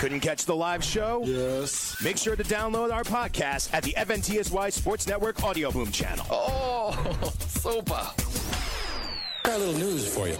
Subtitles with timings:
[0.00, 1.22] Couldn't catch the live show?
[1.26, 1.94] Yes.
[2.02, 6.24] Make sure to download our podcast at the FNTSY Sports Network Audio Boom channel.
[6.30, 6.92] Oh,
[7.40, 8.06] super.
[9.42, 10.36] Got a little news for you.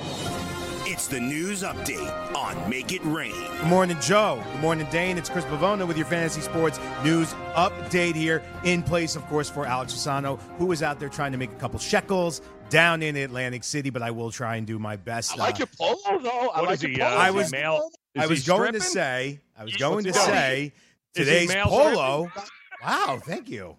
[0.91, 3.33] It's the news update on Make It Rain.
[3.59, 4.43] Good morning, Joe.
[4.53, 5.19] Good morning, Dane.
[5.19, 9.67] It's Chris Pavona with your fantasy sports news update here, in place, of course, for
[9.67, 12.41] Alex Fasano, who is out there trying to make a couple shekels
[12.71, 15.35] down in Atlantic City, but I will try and do my best.
[15.35, 16.31] I like Uh, your polo, though.
[16.49, 17.11] I What like is your he, polo.
[17.11, 17.91] uh, I was- male?
[18.19, 20.73] I was going to say, I was going to what's say,
[21.13, 22.33] today's polo.
[22.83, 23.77] Wow, thank you.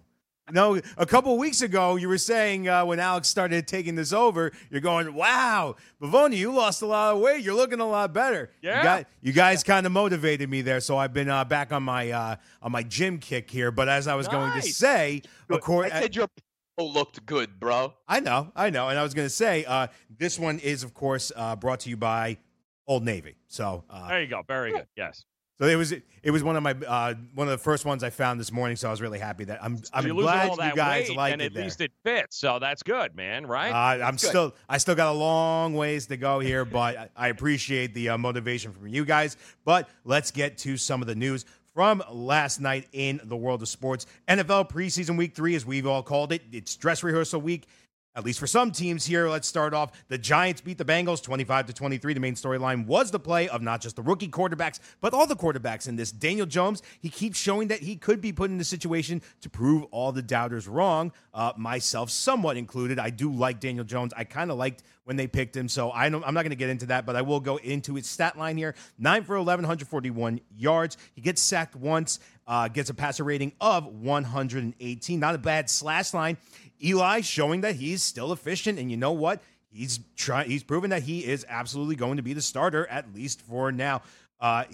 [0.52, 4.52] No, a couple weeks ago, you were saying uh, when Alex started taking this over,
[4.70, 7.42] you're going, "Wow, Bavoni, you lost a lot of weight.
[7.42, 8.76] You're looking a lot better." Yeah.
[8.76, 11.82] you, got, you guys kind of motivated me there, so I've been uh, back on
[11.82, 13.72] my uh, on my gym kick here.
[13.72, 16.28] But as I was going to say, of I said your
[16.76, 17.94] polo looked good, bro.
[18.06, 20.94] I know, I know, and I was going to say, uh, this one is, of
[20.94, 22.38] course, uh, brought to you by
[22.86, 23.36] Old Navy.
[23.48, 24.42] So, uh, There you go.
[24.46, 24.86] Very good.
[24.96, 25.24] Yes.
[25.62, 28.10] So it was it was one of my uh, one of the first ones I
[28.10, 28.76] found this morning.
[28.76, 31.32] So I was really happy that I'm I'm You're glad all that you guys like
[31.32, 31.62] and it at there.
[31.62, 32.36] least it fits.
[32.36, 33.46] So that's good, man.
[33.46, 33.70] Right?
[33.70, 34.20] Uh, I'm Good.
[34.20, 38.08] still I still got a long ways to go here, but I- I appreciate the
[38.08, 39.36] uh, motivation from you guys.
[39.64, 43.68] But let's get to some of the news from last night in the world of
[43.68, 44.06] sports.
[44.28, 47.66] NFL preseason week three, as we've all called it, it's dress rehearsal week.
[48.14, 49.92] At least for some teams here, let's start off.
[50.08, 52.12] The Giants beat the Bengals 25 to 23.
[52.12, 55.34] The main storyline was the play of not just the rookie quarterbacks, but all the
[55.34, 56.12] quarterbacks in this.
[56.12, 59.84] Daniel Jones, he keeps showing that he could be put in a situation to prove
[59.90, 62.98] all the doubters wrong, uh, myself somewhat included.
[62.98, 64.12] I do like Daniel Jones.
[64.14, 66.70] I kind of liked when they picked him, so I I'm not going to get
[66.70, 68.74] into that, but I will go into his stat line here.
[68.98, 70.96] 9 for 11, 141 yards.
[71.14, 75.20] He gets sacked once, uh, gets a passer rating of 118.
[75.20, 76.36] Not a bad slash line.
[76.82, 79.42] Eli showing that he's still efficient, and you know what?
[79.70, 80.50] He's trying.
[80.50, 84.02] He's proven that he is absolutely going to be the starter at least for now.
[84.40, 84.64] Uh,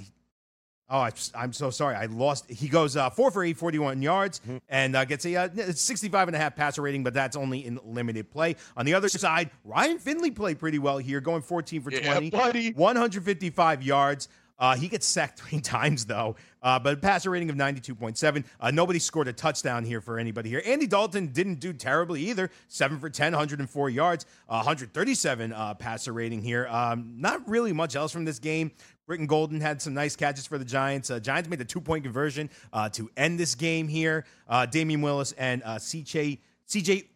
[0.91, 1.95] oh, I, I'm so sorry.
[1.95, 2.51] I lost.
[2.51, 6.35] He goes uh, four for eight, 41 yards, and uh, gets a uh, 65 and
[6.35, 8.57] a half passer rating, but that's only in limited play.
[8.77, 12.31] On the other side, Ryan Finley played pretty well here, going 14 for Yeah, 20,
[12.31, 12.73] buddy.
[12.73, 14.29] 155 yards.
[14.59, 18.45] Uh, he gets sacked three times though, uh, but a passer rating of 92.7.
[18.61, 20.63] Uh, nobody scored a touchdown here for anybody here.
[20.65, 22.51] Andy Dalton didn't do terribly either.
[22.69, 26.67] Seven for 10, 104 yards, uh, 137 uh, passer rating here.
[26.69, 28.73] Um, not really much else from this game.
[29.09, 31.11] Britton Golden had some nice catches for the Giants.
[31.11, 34.27] Uh, Giants made the two point conversion uh, to end this game here.
[34.47, 36.39] Uh, Damion Willis and uh, CJ
[36.69, 37.07] CJ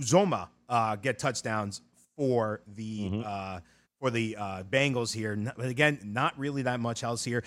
[0.00, 1.82] Uzomah uh, get touchdowns
[2.16, 3.60] for the uh,
[4.02, 5.36] for the uh, Bengals here.
[5.56, 7.44] But again, not really that much else here.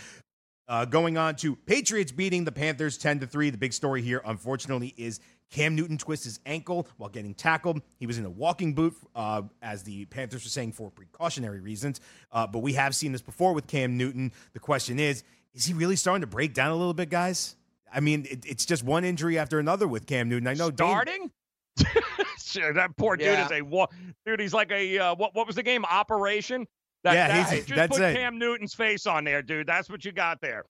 [0.70, 3.50] Uh, going on to Patriots beating the Panthers 10 to 3.
[3.50, 5.20] The big story here, unfortunately, is
[5.52, 7.82] Cam Newton twists his ankle while getting tackled.
[8.00, 12.00] He was in a walking boot, uh, as the Panthers were saying, for precautionary reasons.
[12.32, 14.32] Uh, but we have seen this before with Cam Newton.
[14.54, 15.24] The question is,
[15.54, 17.58] is he really starting to break down a little bit, guys?
[17.94, 20.48] I mean, it, it's just one injury after another with Cam Newton.
[20.48, 21.32] I know Dane-
[22.56, 22.76] Starting?
[22.76, 23.46] That poor dude Yeah.
[23.46, 23.88] is a wa-
[24.26, 24.40] dude.
[24.40, 25.36] He's like a uh, what?
[25.36, 25.86] What was the game?
[25.86, 26.66] Operation.
[27.04, 28.16] That, Yeah, that- he's- just that's put it.
[28.16, 29.68] Cam Newton's face on there, dude.
[29.68, 30.66] That's what you got there.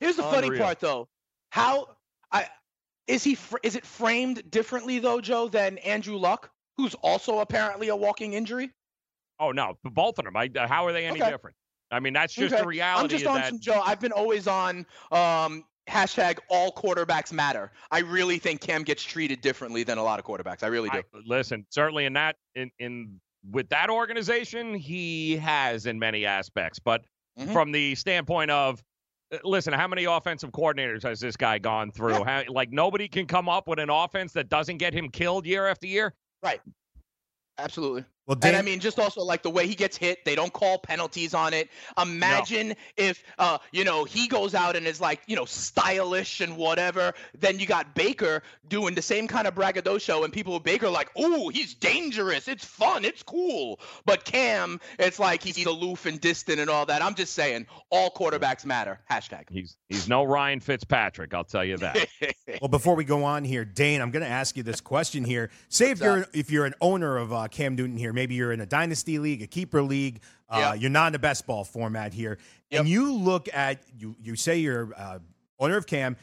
[0.00, 1.08] Here's the funny part, though.
[1.50, 1.96] How
[2.32, 2.48] I
[3.06, 3.34] is he?
[3.34, 8.32] fr- Is it framed differently though, Joe, than Andrew Luck, who's also apparently a walking
[8.34, 8.70] injury?
[9.38, 10.36] Oh no, but both of them.
[10.36, 11.30] I, uh, how are they any Okay.
[11.30, 11.56] different?
[11.90, 12.62] I mean, that's just Okay.
[12.62, 13.02] the reality.
[13.04, 13.80] I'm just is on that some Joe.
[13.84, 17.70] I've been always on um, hashtag all quarterbacks matter.
[17.90, 20.62] I really think Cam gets treated differently than a lot of quarterbacks.
[20.62, 20.98] I really do.
[20.98, 23.20] I- listen, certainly in that in in
[23.50, 26.78] with that organization, he has in many aspects.
[26.80, 27.04] But
[27.38, 27.52] Mhm.
[27.52, 28.82] from the standpoint of
[29.32, 32.12] uh, listen, how many offensive coordinators has this guy gone through?
[32.12, 32.24] Yeah.
[32.44, 35.66] How, like nobody can come up with an offense that doesn't get him killed year
[35.66, 36.14] after year.
[36.42, 36.60] Right.
[37.58, 38.04] Absolutely.
[38.26, 40.78] Well, And I mean, just also like the way he gets hit, they don't call
[40.78, 41.70] penalties on it.
[42.00, 46.56] Imagine if, uh, you know, he goes out and is like, you know, stylish and
[46.56, 47.12] whatever.
[47.38, 50.90] Then you got Baker doing the same kind of braggadocio, and people with Baker are
[50.90, 52.48] like, "Ooh, he's dangerous.
[52.48, 53.04] It's fun.
[53.04, 57.02] It's cool." But Cam, it's like he's aloof and distant and all that.
[57.02, 58.98] I'm just saying, all quarterbacks matter.
[59.10, 59.44] Hashtag.
[59.50, 62.08] He's he's no Ryan Fitzpatrick, I'll tell you that.
[62.62, 65.50] Well, before we go on here, Dane, I'm going to ask you this question here.
[65.68, 68.60] Say if you're if you're an owner of uh, Cam Newton here, maybe you're in
[68.60, 70.74] a dynasty league, a keeper league, uh, Yeah.
[70.74, 72.38] you're not in a best ball format here,
[72.70, 72.80] Yep.
[72.80, 75.20] and you look at you you say you're uh,
[75.60, 76.16] owner of Cam,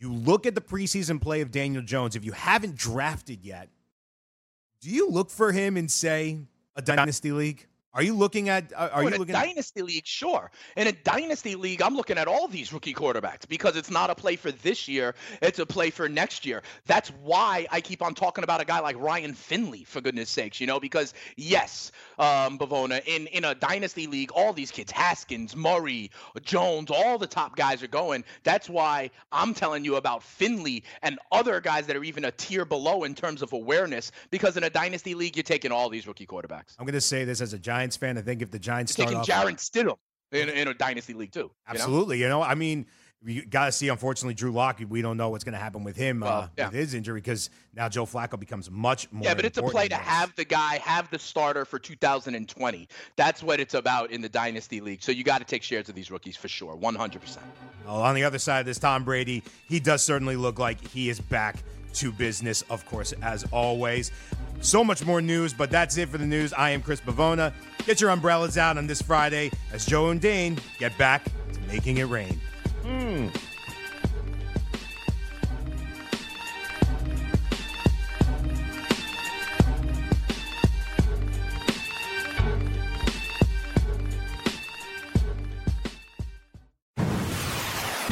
[0.00, 2.16] you look at the preseason play of Daniel Jones.
[2.16, 3.68] If you haven't drafted yet,
[4.80, 6.38] do you look for him and say
[6.74, 7.66] a dynasty league?
[7.94, 8.72] Are you looking at?
[8.74, 9.34] Are, are Oh, you in looking?
[9.34, 10.06] a At, dynasty league?
[10.06, 10.50] Sure.
[10.76, 14.14] In a dynasty league, I'm looking at all these rookie quarterbacks because it's not a
[14.14, 16.62] play for this year; it's a play for next year.
[16.86, 20.58] That's why I keep on talking about a guy like Ryan Finley, for goodness sakes,
[20.60, 20.80] you know.
[20.80, 26.10] Because yes, um, Bavona, in in a dynasty league, all these kids, Haskins, Murray,
[26.42, 28.24] Jones, all the top guys are going.
[28.42, 32.64] That's why I'm telling you about Finley and other guys that are even a tier
[32.64, 34.12] below in terms of awareness.
[34.30, 36.74] Because in a dynasty league, you're taking all these rookie quarterbacks.
[36.78, 38.18] I'm going to say this as a Giants fan.
[38.18, 39.96] I think if the Giants start taking off, Jarrett Stidham
[40.30, 41.40] in, in a dynasty league too.
[41.40, 41.50] you know?
[41.68, 42.20] Absolutely.
[42.20, 42.86] You know, I mean,
[43.24, 44.80] you got to see, unfortunately, Drew Lock.
[44.88, 46.66] We don't know what's going to happen with him uh, yeah.
[46.66, 49.24] with his injury because now Joe Flacco becomes much more.
[49.24, 52.88] Yeah, but it's a play to have the guy, have the starter for 2020.
[53.16, 55.02] That's what it's about in the dynasty league.
[55.02, 57.38] So you got to take shares of these rookies for sure, 100%.
[57.86, 61.08] Well, on the other side of this, Tom Brady, he does certainly look like he
[61.08, 61.62] is back
[61.94, 64.10] to business, of course, as always.
[64.60, 66.52] So much more news, but that's it for the news.
[66.52, 67.52] I am Chris Bavona.
[67.86, 71.98] Get your umbrellas out on this Friday as Joe and Dane get back to making
[71.98, 72.40] it rain.
[72.84, 73.28] Hmm.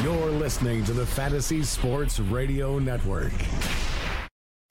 [0.03, 3.31] You're listening to the Fantasy Sports Radio Network.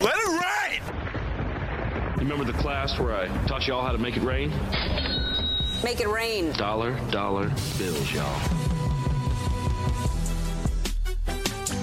[0.00, 2.19] Let it rain!
[2.30, 4.50] Remember the class where I taught y'all how to make it rain?
[5.82, 6.52] Make it rain.
[6.52, 8.24] Dollar, dollar bills, y'all.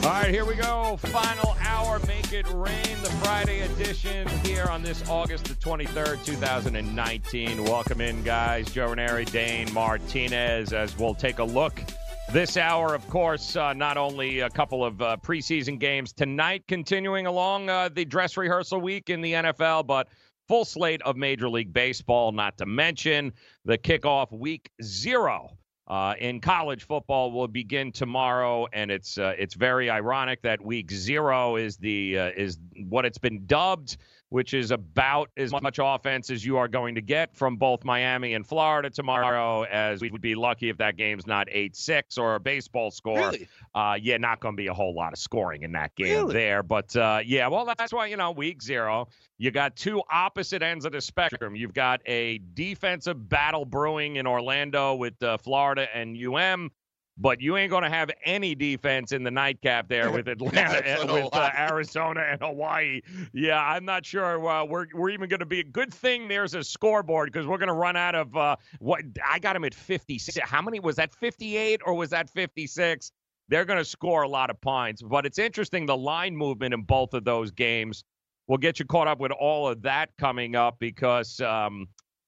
[0.05, 0.95] All right, here we go.
[1.01, 7.65] Final hour, make it rain, the Friday edition here on this August the 23rd, 2019.
[7.65, 8.71] Welcome in, guys.
[8.71, 11.83] Joe Ranieri, Dane Martinez, as we'll take a look
[12.31, 17.25] this hour, of course, uh, not only a couple of uh, preseason games tonight, continuing
[17.25, 20.09] along uh, the dress rehearsal week in the NFL, but
[20.47, 23.33] full slate of Major League Baseball, not to mention
[23.65, 25.57] the kickoff week zero
[25.87, 30.91] uh, in college football will begin tomorrow, and it's uh, it's very ironic that week
[30.91, 32.57] zero is the uh, is
[32.89, 33.97] what it's been dubbed,
[34.29, 38.33] which is about as much offense as you are going to get from both Miami
[38.33, 39.63] and Florida tomorrow.
[39.63, 43.17] As we would be lucky if that game's not eight six or a baseball score.
[43.17, 43.47] Really?
[43.73, 46.33] Uh, yeah, not going to be a whole lot of scoring in that game Really?
[46.33, 49.07] there, but uh, yeah, well that's why you know week zero.
[49.39, 51.55] You got two opposite ends of the spectrum.
[51.55, 56.71] You've got a defensive battle brewing in Orlando with uh, Florida and UM,
[57.17, 61.33] but you ain't going to have any defense in the nightcap there with Atlanta, with
[61.33, 61.49] uh.
[61.57, 63.01] Arizona and Hawaii.
[63.33, 66.27] Yeah, I'm not sure uh, we're we're even going to be a good thing.
[66.27, 69.63] There's a scoreboard because we're going to run out of uh, what I got him
[69.63, 70.37] at 56.
[70.43, 71.13] How many was that?
[71.13, 73.11] 58 or was that 56?
[73.49, 76.81] They're going to score a lot of points, but it's interesting the line movement in
[76.81, 78.03] both of those games.
[78.47, 81.87] We'll get you caught up with all of that coming up because, um,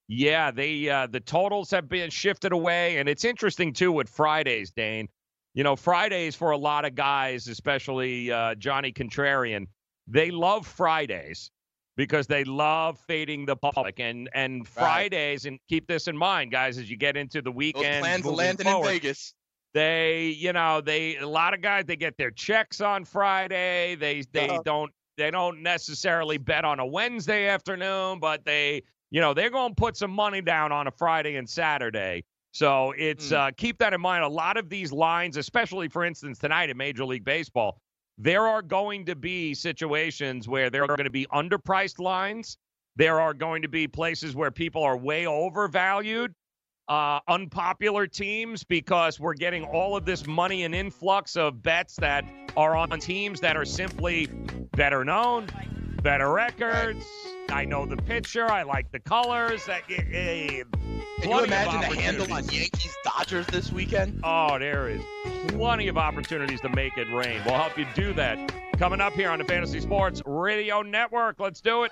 [0.10, 4.72] yeah, they uh, the totals have been shifted away, and it's interesting too with Fridays,
[4.72, 5.08] Dane.
[5.54, 9.68] You know, Fridays for a lot of guys, especially uh, Johnny Contrarian,
[10.08, 11.52] they love Fridays
[11.96, 14.00] because they love fading the public.
[14.00, 18.02] And and Fridays, and keep this in mind, guys, as you get into the weekend,
[18.04, 19.34] plans landing forward, in Vegas.
[19.76, 24.24] they you know they a lot of guys they get their checks on friday they
[24.32, 24.62] they Uh-huh.
[24.66, 29.72] don't they don't necessarily bet on a wednesday afternoon but they you know they're going
[29.72, 32.24] to put some money down on a friday and saturday.
[32.52, 33.38] So it's Mm.
[33.38, 34.24] uh, keep that in mind.
[34.24, 37.80] A lot of these lines especially for instance tonight in major league baseball
[38.22, 42.58] there are going to be situations where there are going to be underpriced lines.
[42.98, 46.34] There are going to be places where people are way overvalued
[46.90, 52.26] uh, unpopular teams because we're getting all of this money and influx of bets that
[52.58, 54.28] are on teams that are simply
[54.74, 55.48] better known,
[56.02, 57.06] better records.
[57.50, 58.50] I know the pitcher.
[58.50, 59.66] I like the colors.
[59.66, 60.06] That Can
[61.24, 62.44] you imagine the handle on.
[62.50, 64.22] Yankees Dodgers this weekend?
[64.24, 65.02] Oh, there is
[65.50, 67.42] plenty of opportunities to make it rain.
[67.46, 68.54] We'll help you do that.
[68.78, 71.40] Coming up here on the Fantasy Sports Radio Network.
[71.40, 71.92] Let's do it.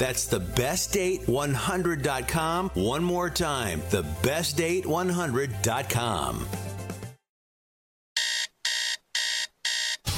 [0.00, 2.70] That's thebestdate100.com.
[2.70, 6.46] One more time, thebestdate100.com.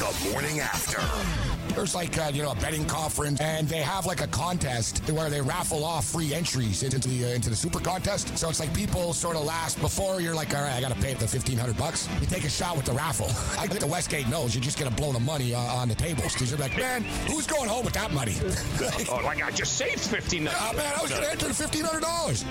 [0.03, 1.01] The morning after.
[1.77, 5.31] There's like uh, you know a betting conference, and they have like a contest where
[5.31, 8.37] they raffle off free entries into the uh, into the super contest.
[8.37, 11.01] So it's like people sort of last before you're like, all right, I got to
[11.01, 12.09] pay the fifteen hundred bucks.
[12.21, 13.27] You take a shot with the raffle.
[13.61, 16.33] I think the Westgate knows you're just gonna blow the money uh, on the tables
[16.33, 18.35] because you're like, man, who's going home with that money?
[18.81, 20.49] like, oh, like I just saved fifteen.
[20.49, 22.45] Oh man, I was gonna enter the fifteen hundred dollars.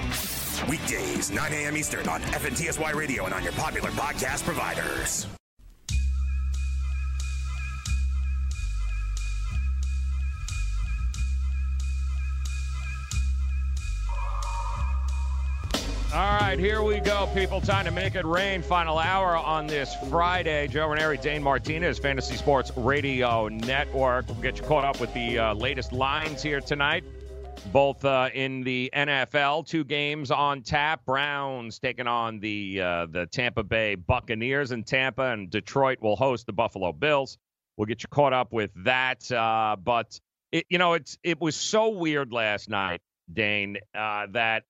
[0.69, 1.75] Weekdays, 9 a.m.
[1.75, 5.27] Eastern on FNTSY Radio and on your popular podcast providers.
[16.13, 17.61] All right, here we go, people.
[17.61, 18.61] Time to make it rain.
[18.61, 20.67] Final hour on this Friday.
[20.67, 24.27] Joe Ranieri, Dane Martinez, Fantasy Sports Radio Network.
[24.27, 27.05] We'll get you caught up with the uh, latest lines here tonight,
[27.71, 29.65] both uh, in the NFL.
[29.65, 31.05] Two games on tap.
[31.05, 36.45] Browns taking on the uh, the Tampa Bay Buccaneers in Tampa, and Detroit will host
[36.45, 37.37] the Buffalo Bills.
[37.77, 39.31] We'll get you caught up with that.
[39.31, 40.19] Uh, but
[40.51, 42.99] it, you know, it's it was so weird last night,
[43.31, 44.63] Dane, uh, that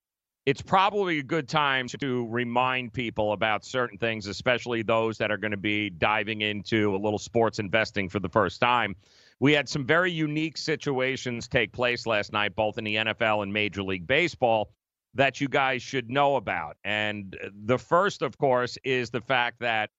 [0.46, 5.38] it's probably a good time to remind people about certain things, especially those that are
[5.38, 8.96] going to be diving into a little sports investing for the first time.
[9.40, 13.54] We had some very unique situations take place last night, both in the NFL and
[13.54, 14.72] Major League Baseball,
[15.14, 16.78] that you guys should know about.
[16.84, 19.92] And the first, of course, is the fact that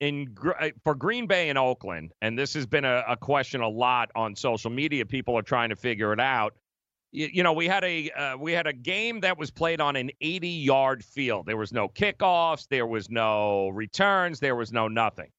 [0.00, 3.68] in uh, for Green Bay and Oakland, and this has been a, a question a
[3.68, 5.04] lot on social media.
[5.04, 6.54] People are trying to figure it out
[7.12, 9.96] you, you know, we had a uh, we had a game that was played on
[9.96, 11.46] an 80 yard field.
[11.46, 15.30] There was no kickoffs, there was no returns, there was no nothing.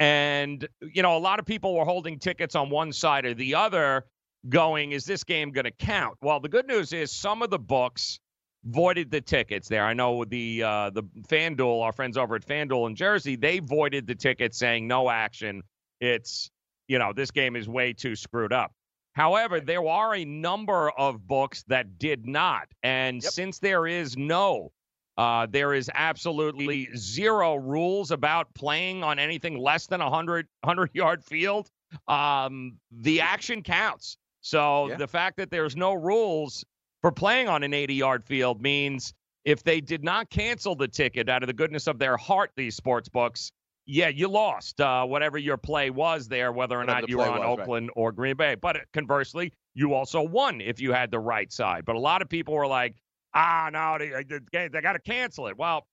[0.00, 3.54] And you know, a lot of people were holding tickets on one side or the
[3.54, 4.04] other,
[4.48, 7.58] going, "Is this game going to count?" Well, the good news is some of the
[7.58, 8.20] books
[8.64, 9.84] voided the tickets there.
[9.84, 14.06] I know the uh, the FanDuel, our friends over at FanDuel in Jersey, they voided
[14.06, 15.62] the tickets, saying no action.
[16.00, 16.50] It's
[16.86, 18.72] you know, this game is way too screwed up.
[19.18, 22.68] However, there are a number of books that did not.
[22.84, 23.32] And yep.
[23.32, 24.70] since there is no,
[25.16, 30.90] uh, there is absolutely zero rules about playing on anything less than a 100, 100
[30.94, 31.68] yard field,
[32.06, 34.18] um, the action counts.
[34.40, 34.96] So yeah.
[34.98, 36.64] the fact that there's no rules
[37.00, 41.28] for playing on an 80 yard field means if they did not cancel the ticket
[41.28, 43.50] out of the goodness of their heart, these sports books,
[43.90, 47.24] yeah, you lost uh, whatever your play was there, whether or whatever not you were
[47.24, 47.94] on was, Oakland right.
[47.96, 48.54] or Green Bay.
[48.54, 51.86] But conversely, you also won if you had the right side.
[51.86, 52.96] But a lot of people were like,
[53.34, 55.56] ah, no, they, they, they got to cancel it.
[55.56, 55.86] Well,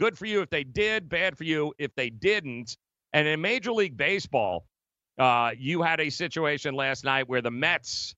[0.00, 2.78] good for you if they did, bad for you if they didn't.
[3.12, 4.66] And in Major League Baseball,
[5.18, 8.14] uh, you had a situation last night where the Mets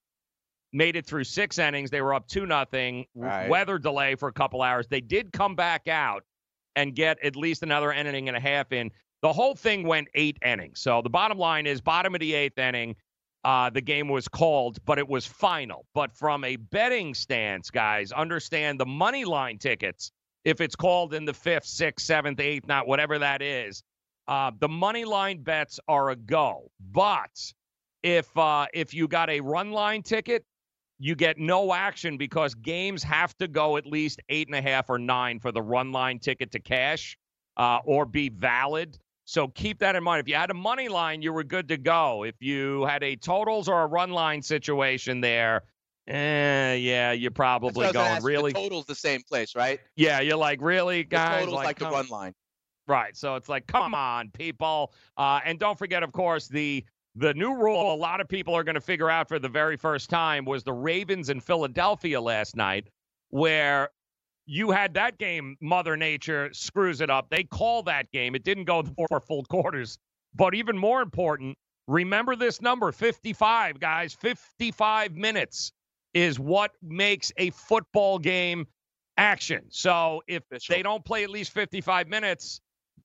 [0.72, 1.90] made it through six innings.
[1.90, 3.06] They were up two nothing.
[3.16, 3.48] Right.
[3.48, 4.87] Weather delay for a couple hours.
[4.87, 6.22] They did come back out
[6.76, 8.92] and get at least another inning and a half in.
[9.22, 10.80] The whole thing went eight innings.
[10.80, 12.94] So the bottom line is, bottom of the eighth inning,
[13.44, 15.87] uh, the game was called, but it was final.
[15.94, 20.12] But from a betting stance, guys, understand the money line tickets.
[20.44, 23.82] If it's called in the fifth, sixth, seventh, eighth, not whatever that is,
[24.28, 26.70] uh, the money line bets are a go.
[26.92, 27.52] But
[28.02, 30.44] if uh, if you got a run line ticket,
[30.98, 34.90] you get no action because games have to go at least eight and a half
[34.90, 37.16] or nine for the run line ticket to cash
[37.56, 38.98] uh, or be valid.
[39.28, 40.20] So keep that in mind.
[40.20, 42.25] If you had a money line, you were good to go.
[42.25, 45.64] If you had a totals or a run line situation there,
[46.06, 48.52] eh, yeah, you're probably going ask, really.
[48.52, 49.80] The total's the same place, right?
[49.97, 51.40] Yeah, you're like really, guys.
[51.40, 52.35] The total's like, like the run line.
[52.87, 53.14] Right.
[53.14, 54.94] So it's like, come on, people.
[55.18, 56.82] Uh, and don't forget, of course, the
[57.14, 59.76] the new rule a lot of people are going to figure out for the very
[59.76, 62.88] first time was the Ravens in Philadelphia last night,
[63.28, 63.90] where
[64.48, 67.28] you had that game, Mother Nature screws it up.
[67.30, 68.34] They call that game.
[68.34, 69.98] It didn't go four full quarters.
[70.34, 74.14] But even more important, remember this number 55, guys.
[74.14, 75.72] 55 minutes
[76.14, 78.66] is what makes a football game
[79.18, 79.64] action.
[79.68, 82.60] So if they don't play at least 55 minutes,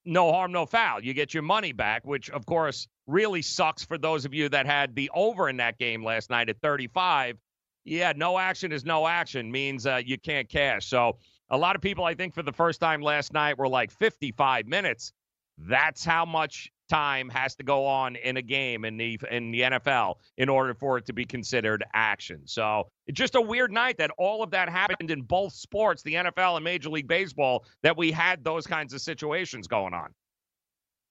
[0.06, 1.04] no harm, no foul.
[1.04, 4.64] You get your money back, which of course really sucks for those of you that
[4.64, 7.36] had the over in that game last night at 35.
[7.84, 10.86] Yeah, no action is no action means uh, you can't cash.
[10.86, 11.18] So
[11.50, 14.66] a lot of people, I think, for the first time last night were like 55
[14.66, 15.12] minutes.
[15.58, 19.60] That's how much time has to go on in a game in the in the
[19.62, 22.42] NFL in order for it to be considered action.
[22.44, 26.14] So it's just a weird night that all of that happened in both sports, the
[26.14, 30.12] NFL and Major League Baseball, that we had those kinds of situations going on.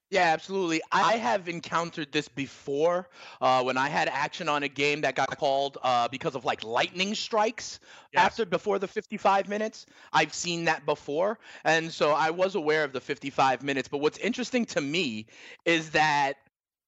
[0.10, 0.82] Yeah, absolutely.
[0.92, 3.10] I have encountered this before
[3.42, 6.64] uh, when I had action on a game that got called uh, because of like
[6.64, 7.80] lightning strikes
[8.16, 9.88] after before the 55 minutes.
[10.12, 13.88] I've seen that before, and so I was aware of the 55 minutes.
[13.88, 15.26] But what's interesting to me
[15.66, 16.36] is that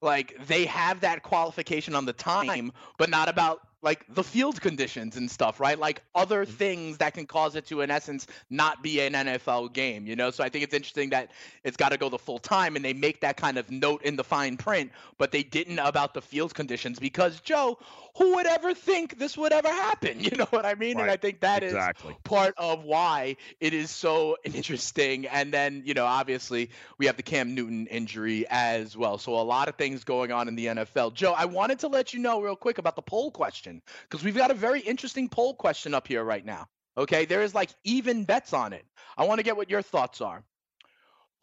[0.02, 5.16] like they have that qualification on the time, but not about like the field conditions
[5.16, 5.78] and stuff, right?
[5.78, 6.56] Like other mm-hmm.
[6.56, 10.32] things that can cause it to, in essence, not be an NFL game, you know?
[10.32, 11.32] So I think it's interesting that
[11.64, 14.16] it's got to go the full time and they make that kind of note in
[14.16, 17.78] the fine print, but they didn't about the field conditions because, Joe,
[18.18, 20.20] who would ever think this would ever happen?
[20.26, 21.00] You know what I mean?
[21.00, 22.18] And I think that is Exactly.
[22.24, 25.28] part of why it is so interesting.
[25.28, 29.20] And then, you know, obviously we have the Cam Newton injury as well.
[29.20, 31.14] So a lot of things going on in the NFL.
[31.14, 34.36] Joe, I wanted to let you know real quick about the poll question because we've
[34.36, 36.68] got a very interesting poll question up here right now.
[36.98, 38.86] Okay, there is like even bets on it.
[39.18, 40.44] I want to get what your thoughts are.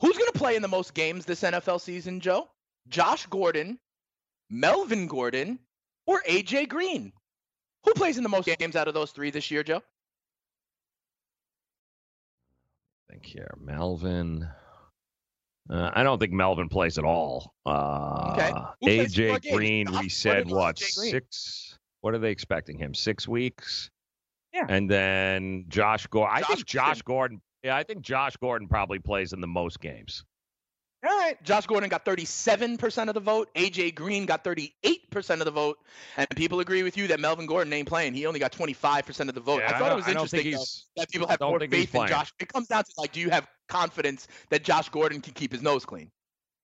[0.00, 2.48] Who's going to play in the most games this NFL season, Joe?
[2.88, 3.78] Josh Gordon,
[4.50, 5.58] Melvin Gordon,
[6.06, 7.12] or AJ Green?
[7.84, 9.82] Who plays in the most games out of those three this year, Joe?
[13.12, 14.48] think here, Melvin.
[15.70, 17.54] Uh, I don't think Melvin plays at all.
[17.64, 18.52] Uh, Okay.
[18.80, 19.52] Who plays more AJ?
[19.52, 21.78] Green, we said what six?
[22.02, 22.94] What are they expecting him?
[22.94, 23.90] Six weeks.
[24.52, 24.66] Yeah.
[24.68, 26.36] And then Josh Gordon.
[26.36, 27.40] I think Josh Gordon.
[27.64, 30.24] Yeah, I think Josh Gordon probably plays in the most games.
[31.04, 31.42] All right.
[31.42, 33.48] Josh Gordon got 37% of the vote.
[33.54, 34.70] AJ Green got 38%
[35.40, 35.78] of the vote.
[36.16, 38.14] And people agree with you that Melvin Gordon ain't playing.
[38.14, 39.60] He only got 25% of the vote.
[39.60, 40.64] Yeah, I I thought don't- it was I interesting though,
[40.96, 42.06] that people have more faith in.
[42.08, 42.32] Josh.
[42.38, 45.62] It comes down to like, do you have confidence that Josh Gordon can keep his
[45.62, 46.10] nose clean?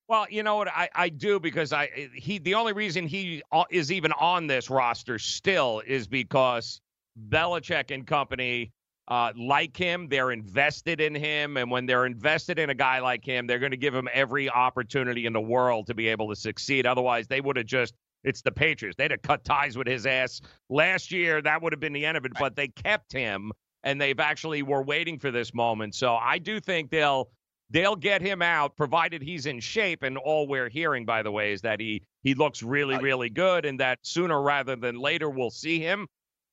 [0.09, 3.65] Well, you know what I, I do because I he the only reason he uh,
[3.71, 6.81] is even on this roster still is because
[7.29, 8.73] Belichick and company
[9.09, 10.09] uh, like him.
[10.09, 13.73] They're invested in him, and when they're invested in a guy like him, they're going
[13.73, 16.87] to give him every opportunity in the world to be able to succeed.
[16.87, 17.95] Otherwise, they would have just.
[18.25, 18.97] It's the Patriots.
[18.97, 21.41] They'd have cut ties with his ass last year.
[21.41, 22.33] That would have been the end of it.
[22.39, 23.53] But they kept him,
[23.85, 25.95] and they've actually were waiting for this moment.
[25.95, 27.29] So I do think they'll
[27.71, 31.53] they'll get him out provided he's in shape and all we're hearing by the way
[31.53, 35.51] is that he he looks really really good and that sooner rather than later we'll
[35.51, 36.07] see him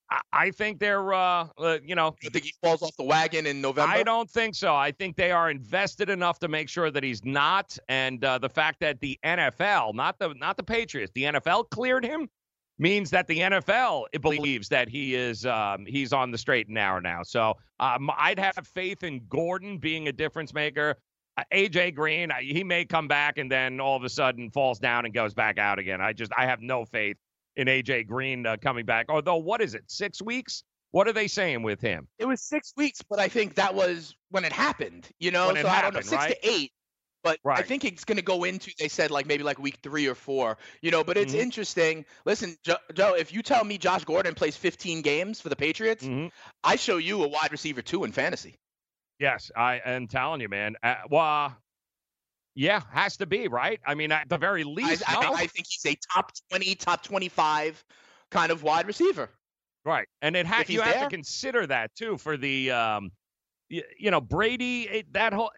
[0.10, 3.46] i, I think they're uh, uh you know You think he falls off the wagon
[3.46, 3.94] in November?
[3.94, 4.76] I don't think so.
[4.76, 8.50] I think they are invested enough to make sure that he's not, and uh, the
[8.50, 12.30] fact that the NFL, not the not the Patriots, the NFL cleared him
[12.78, 17.00] means that the NFL believes that he is um, he's on the straight and narrow
[17.00, 17.24] now.
[17.24, 20.98] So um, I'd have faith in Gordon being a difference maker.
[21.54, 25.14] AJ Green, he may come back and then all of a sudden falls down and
[25.14, 26.02] goes back out again.
[26.02, 27.18] I just I have no faith
[27.56, 29.08] in AJ Green uh, coming back.
[29.10, 29.84] Although what is it?
[29.88, 30.64] Six weeks?
[30.92, 32.08] What are they saying with him?
[32.20, 35.10] It was six weeks, but I think that was when it happened.
[35.20, 36.30] You know, so it I don't know, six right?
[36.42, 36.72] to eight.
[37.22, 38.72] But I think it's going to go into.
[38.78, 40.58] They said like maybe like week three or four.
[40.82, 41.40] You know, but it's Mhm.
[41.40, 42.06] interesting.
[42.24, 46.04] Listen, Joe, Joe, if you tell me Josh Gordon plays 15 games for the Patriots,
[46.06, 46.28] Mm-hmm.
[46.64, 48.56] I show you a wide receiver two in fantasy.
[49.20, 50.76] Yes, I am telling you, man.
[50.84, 51.56] Uh, well,
[52.56, 53.80] yeah, has to be right.
[53.86, 55.34] I mean, at the very least, I, no.
[55.34, 57.84] I, I think he's a top 20, top 25
[58.32, 59.30] kind of wide receiver.
[59.84, 61.04] Right, and it ha- If he's you have there.
[61.04, 63.12] to consider that too for the, um,
[63.70, 64.84] you, you know, Brady.
[64.84, 65.52] It, that whole,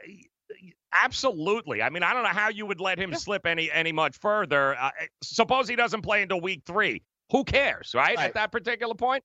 [0.91, 1.81] absolutely.
[1.81, 4.75] I mean, I don't know how you would let him slip any any much further.
[4.77, 4.91] Uh,
[5.23, 7.03] suppose he doesn't play until week three.
[7.31, 8.17] Who cares, right?
[8.17, 8.27] Right.
[8.27, 9.23] At that particular point.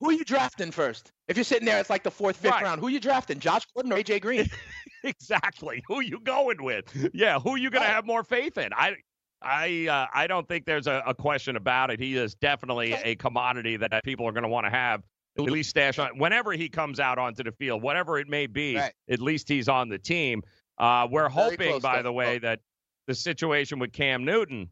[0.00, 1.12] Who are you drafting first?
[1.28, 2.62] If you're sitting there, it's like the fourth, fifth Right.
[2.62, 2.80] round.
[2.80, 3.38] Who are you drafting?
[3.38, 4.48] Josh Gordon or AJ Green?
[5.04, 5.82] exactly.
[5.88, 7.10] Who you going with?
[7.12, 8.72] Yeah, who you going to have more faith in?
[8.72, 8.96] I
[9.42, 12.00] I uh, I don't think there's a, a question about it.
[12.00, 15.02] He is definitely a commodity that people are going to want to have
[15.38, 18.76] at least stash on whenever he comes out onto the field, whatever it may be.
[18.76, 18.92] Right.
[19.08, 20.42] At least he's on the team.
[20.78, 22.60] Uh, we're Very hoping, by the way, that
[23.06, 24.68] the situation with Cam Newton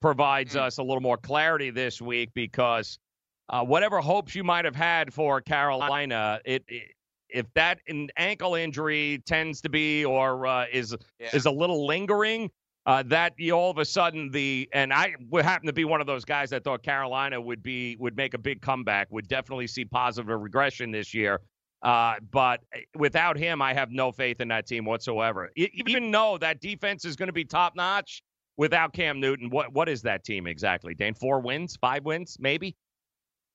[0.00, 2.98] provides us a little more clarity this week because
[3.48, 6.92] uh, whatever hopes you might have had for Carolina, it, it
[7.28, 10.96] if that an ankle injury tends to be or uh, is
[11.32, 12.50] is a little lingering,
[12.86, 16.00] uh, that you all of a sudden the and I would happen to be one
[16.00, 19.66] of those guys that thought Carolina would be would make a big comeback, would definitely
[19.66, 21.40] see positive regression this year.
[21.82, 22.60] Uh, but
[22.96, 25.50] without him, I have no faith in that team whatsoever.
[25.56, 28.22] Even though that defense is going to be top notch,
[28.56, 30.94] without Cam Newton, what what is that team exactly?
[30.94, 32.76] Dane, four wins, five wins, maybe.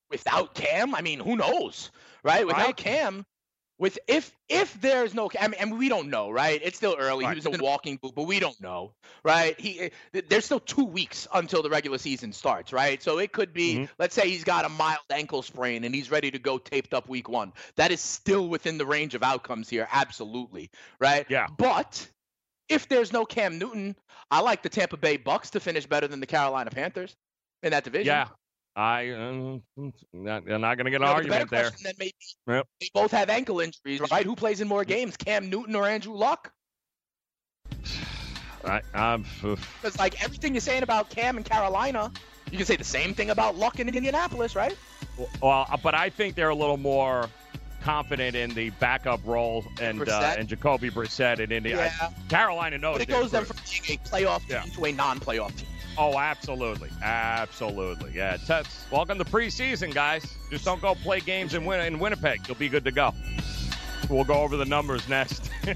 [0.09, 1.91] Without Cam, I mean, who knows,
[2.23, 2.45] right?
[2.45, 2.77] Without Right.
[2.77, 3.25] Cam,
[3.79, 6.59] with if if there's no, I mean, and we don't know, right?
[6.63, 7.25] It's still early.
[7.25, 8.93] He was a walking boot, but we don't know,
[9.23, 9.59] right?
[9.59, 9.79] He
[10.13, 13.03] eh, there's still two weeks until the regular season starts, right?
[13.03, 13.91] So it could be, Mm-hmm.
[13.99, 17.07] let's say he's got a mild ankle sprain and he's ready to go taped up
[17.07, 17.53] week one.
[17.75, 21.25] That is still within the range of outcomes here, absolutely, right?
[21.29, 21.47] Yeah.
[21.57, 22.07] But
[22.69, 23.95] if there's no Cam Newton,
[24.31, 27.15] I like the Tampa Bay Bucks to finish better than the Carolina Panthers
[27.61, 28.07] in that division.
[28.07, 28.27] Yeah,
[28.77, 29.57] I uh,
[30.13, 31.71] not, I'm not going to get an You know, the argument there.
[31.81, 32.13] then maybe
[32.47, 32.67] Yep.
[32.79, 34.23] they both have ankle injuries, right?
[34.23, 36.51] Who plays in more games, Cam Newton or Andrew Luck?
[38.63, 42.11] I, I'm, Because like everything you're saying about Cam and Carolina,
[42.51, 44.77] you can say the same thing about Luck in Indianapolis, right?
[45.41, 47.27] well, uh, but I think they're a little more
[47.81, 51.69] confident in the backup role and uh, and Jacoby Brissett in Indy.
[51.71, 51.91] Yeah.
[52.29, 53.47] Carolina knows But it goes good.
[53.47, 54.61] from being a playoff Yeah.
[54.61, 55.67] team to a non-playoff team.
[55.99, 58.11] Oh, absolutely, absolutely.
[58.13, 58.85] Yeah, Tets.
[58.91, 60.23] Welcome to preseason, guys.
[60.51, 62.47] Just don't go play games in Win- in Winnipeg.
[62.47, 63.13] You'll be good to go.
[64.09, 65.49] We'll go over the numbers next.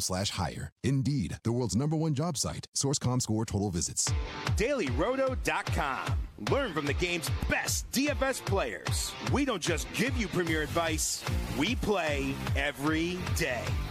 [0.00, 0.72] slash hire.
[0.84, 2.66] Indeed, the world's number one job site.
[2.74, 4.12] Source.com score total visits.
[4.56, 6.18] DailyRoto.com.
[6.50, 9.12] Learn from the game's best DFS players.
[9.32, 11.24] We don't just give you premier advice,
[11.58, 13.64] we play every day.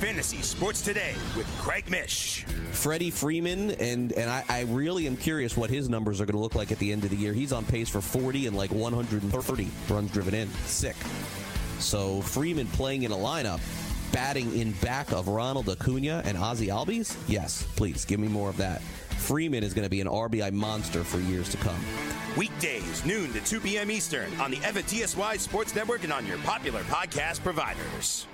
[0.00, 2.46] Fantasy Sports Today with Craig Mish.
[2.72, 6.40] Freddie Freeman, and and I, I really am curious what his numbers are going to
[6.40, 7.34] look like at the end of the year.
[7.34, 10.48] He's on pace for 40 and like 130 runs driven in.
[10.64, 10.96] Sick.
[11.80, 13.60] So Freeman playing in a lineup,
[14.10, 17.14] batting in back of Ronald Acuna and Ozzie Albies?
[17.28, 18.80] Yes, please give me more of that.
[19.18, 21.78] Freeman is going to be an RBI monster for years to come.
[22.38, 23.90] Weekdays, noon to 2 p.m.
[23.90, 28.26] Eastern on the FNTSY Sports Network and on your popular podcast providers.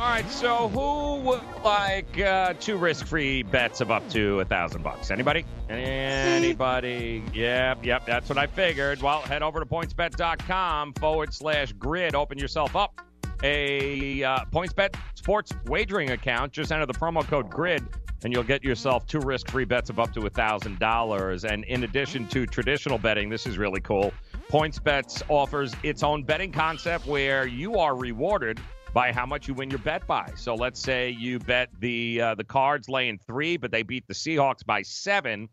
[0.00, 4.82] All right, so who would like uh, two risk-free bets of up to a thousand
[4.82, 5.10] bucks?
[5.10, 5.44] Anybody?
[5.68, 7.22] Anybody?
[7.34, 8.06] Yep, yep.
[8.06, 9.02] That's what I figured.
[9.02, 12.14] Well, head over to pointsbet.com forward slash grid.
[12.14, 12.98] Open yourself up
[13.42, 16.50] a uh, PointsBet sports wagering account.
[16.50, 17.86] Just enter the promo code GRID,
[18.24, 21.44] and you'll get yourself two risk-free bets of up to a thousand dollars.
[21.44, 24.14] And in addition to traditional betting, this is really cool.
[24.50, 28.58] PointsBet offers its own betting concept where you are rewarded
[28.92, 30.32] by how much you win your bet by.
[30.36, 34.14] So let's say you bet the uh, the Cards laying three, but they beat the
[34.14, 35.48] Seahawks by seven.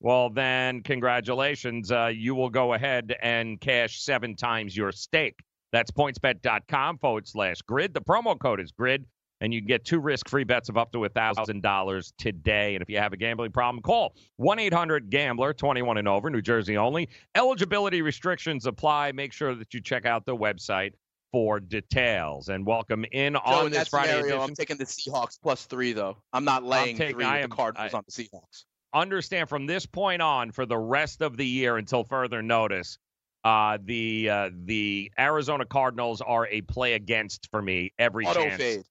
[0.00, 5.38] Well, then congratulations, uh, you will go ahead and cash seven times your stake.
[5.70, 7.94] That's pointsbet.com forward slash grid.
[7.94, 9.06] The promo code is grid,
[9.40, 12.74] and you can get two risk free bets of up to $1,000 today.
[12.74, 16.42] And if you have a gambling problem, call 1 800 Gambler, 21 and over, New
[16.42, 17.08] Jersey only.
[17.36, 19.12] Eligibility restrictions apply.
[19.12, 20.94] Make sure that you check out the website
[21.32, 22.48] for details.
[22.48, 24.42] And welcome in Joe, on in this Friday scenario, edition.
[24.50, 26.18] I'm taking the Seahawks plus three, though.
[26.32, 28.64] I'm not laying taking- three I with am- the Cardinals I- on the Seahawks.
[28.94, 32.98] understand from this point on for the rest of the year until further notice
[33.44, 38.62] uh, the uh, the Arizona Cardinals are a play against for me every Auto chance.
[38.62, 38.82] fade.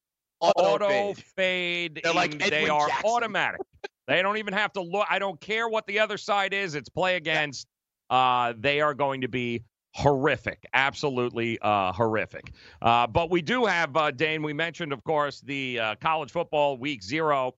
[0.42, 1.24] Auto, Auto fade.
[1.38, 2.02] fade.
[2.04, 3.10] They're like they are Jackson.
[3.10, 3.62] automatic.
[4.08, 5.06] they don't even have to look.
[5.10, 6.76] I don't care what the other side is.
[6.76, 7.66] It's play against.
[8.10, 12.52] Uh, they are going to be horrific, absolutely uh, horrific.
[12.82, 14.44] Uh, but we do have uh, Dane.
[14.44, 17.56] We mentioned, of course, the uh, college football week zero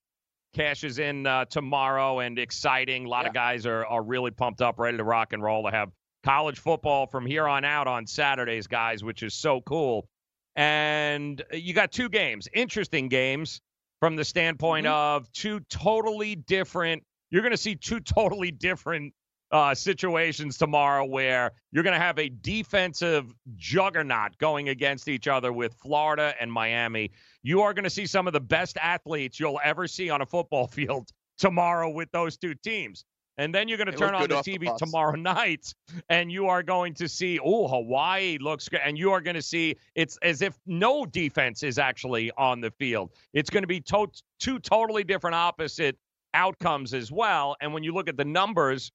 [0.54, 3.06] cashes in uh, tomorrow and exciting.
[3.06, 5.72] A lot of guys are, are really pumped up, ready to rock and roll to
[5.72, 5.92] have
[6.24, 10.08] college football from here on out on Saturdays, guys, which is so cool.
[10.56, 13.62] And you got two games, interesting games
[14.00, 17.04] from the standpoint of two totally different.
[17.32, 19.14] You're going to see two totally different
[19.54, 25.54] uh, situations tomorrow where you're going to have a defensive juggernaut going against each other
[25.54, 27.12] with Florida and Miami.
[27.44, 30.26] You are going to see some of the best athletes you'll ever see on a
[30.26, 33.06] football field tomorrow with those two teams.
[33.38, 35.74] And then you're going to turn on the off the TV tomorrow night
[36.10, 38.82] and you are going to see, oh, Hawaii looks good.
[38.84, 42.72] And you are going to see it's as if no defense is actually on the
[42.72, 43.12] field.
[43.34, 45.98] It's going to be to- two totally different opposite
[46.34, 47.56] outcomes as well.
[47.62, 48.92] And when you look at the numbers,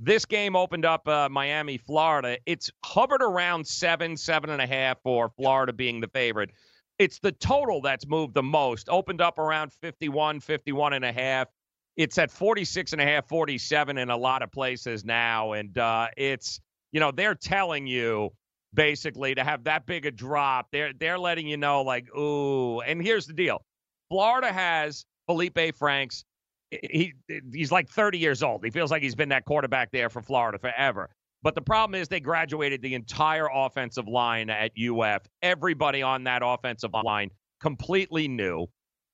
[0.00, 2.38] this game opened up uh, Miami, Florida.
[2.46, 6.50] It's hovered around seven, seven and a half for Florida being the favorite.
[6.98, 8.88] It's the total that's moved the most.
[8.88, 11.48] Opened up around 51, 51 and a half.
[11.96, 15.52] It's at 46 and a half, 47 in a lot of places now.
[15.52, 16.60] And uh, it's,
[16.92, 18.30] you know, they're telling you
[18.72, 20.68] basically to have that big a drop.
[20.72, 22.80] They're they're letting you know, like, ooh.
[22.80, 23.64] And here's the deal.
[24.08, 26.24] Florida has Feleipe Franks
[26.70, 27.14] he
[27.52, 28.64] he's like 30 years old.
[28.64, 31.10] He feels like he's been that quarterback there for Florida forever.
[31.42, 35.22] But the problem is they graduated the entire offensive line at UF.
[35.42, 37.30] Everybody on that offensive line
[37.60, 38.66] completely new.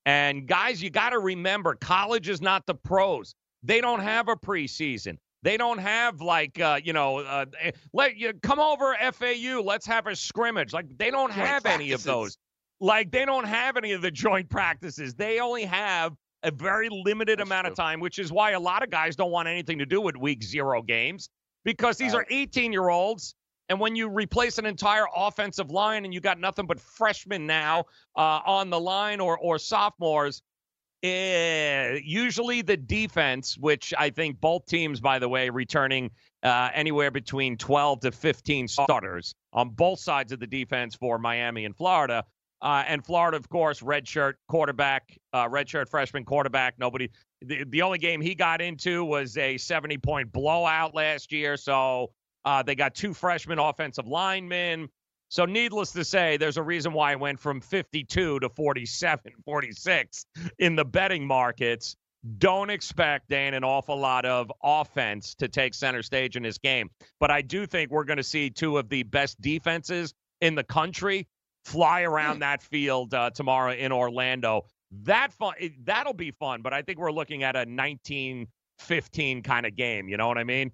[0.04, 3.34] And guys, you got to remember college is not the pros.
[3.62, 5.18] They don't have a preseason.
[5.42, 9.62] They don't have like uh, you know, uh, eh, let you come over FAU.
[9.64, 10.72] Let's have a scrimmage.
[10.72, 12.36] Like they don't Joint have any of those.
[12.80, 15.14] Like they don't have any of the joint practices.
[15.14, 16.12] They only have
[16.46, 19.48] a very limited amount of time, which is why a lot of guys don't want
[19.48, 21.28] anything to do with week zero games
[21.64, 23.34] because these are 18 year olds.
[23.68, 27.86] And when you replace an entire offensive line and you got nothing but freshmen now
[28.16, 30.40] uh, on the line or or sophomores,
[31.02, 36.12] eh, usually the defense, which I think both teams, by the way, returning
[36.44, 41.64] uh, anywhere between 12 to 15 starters on both sides of the defense for Miami
[41.64, 42.24] and Florida.
[42.62, 46.78] Uh, and Florida, of course, redshirt quarterback, uh, redshirt freshman quarterback.
[46.78, 47.10] Nobody.
[47.42, 51.56] The, the only game he got into was a 70 point blowout last year.
[51.56, 52.12] So
[52.44, 54.88] uh, they got two freshman offensive linemen.
[55.28, 60.26] So, needless to say, there's a reason why it went from 52 to 47, 46
[60.58, 61.96] in the betting markets.
[62.38, 66.90] Don't expect, Dan, an awful lot of offense to take center stage in this game.
[67.20, 70.64] But I do think we're going to see two of the best defenses in the
[70.64, 71.26] country
[71.66, 74.64] fly around that field uh, tomorrow in Orlando.
[75.02, 76.62] That fun, that'll be fun.
[76.62, 78.46] But I think we're looking at a 19
[78.78, 80.08] 15 kind of game.
[80.08, 80.70] You know what I mean?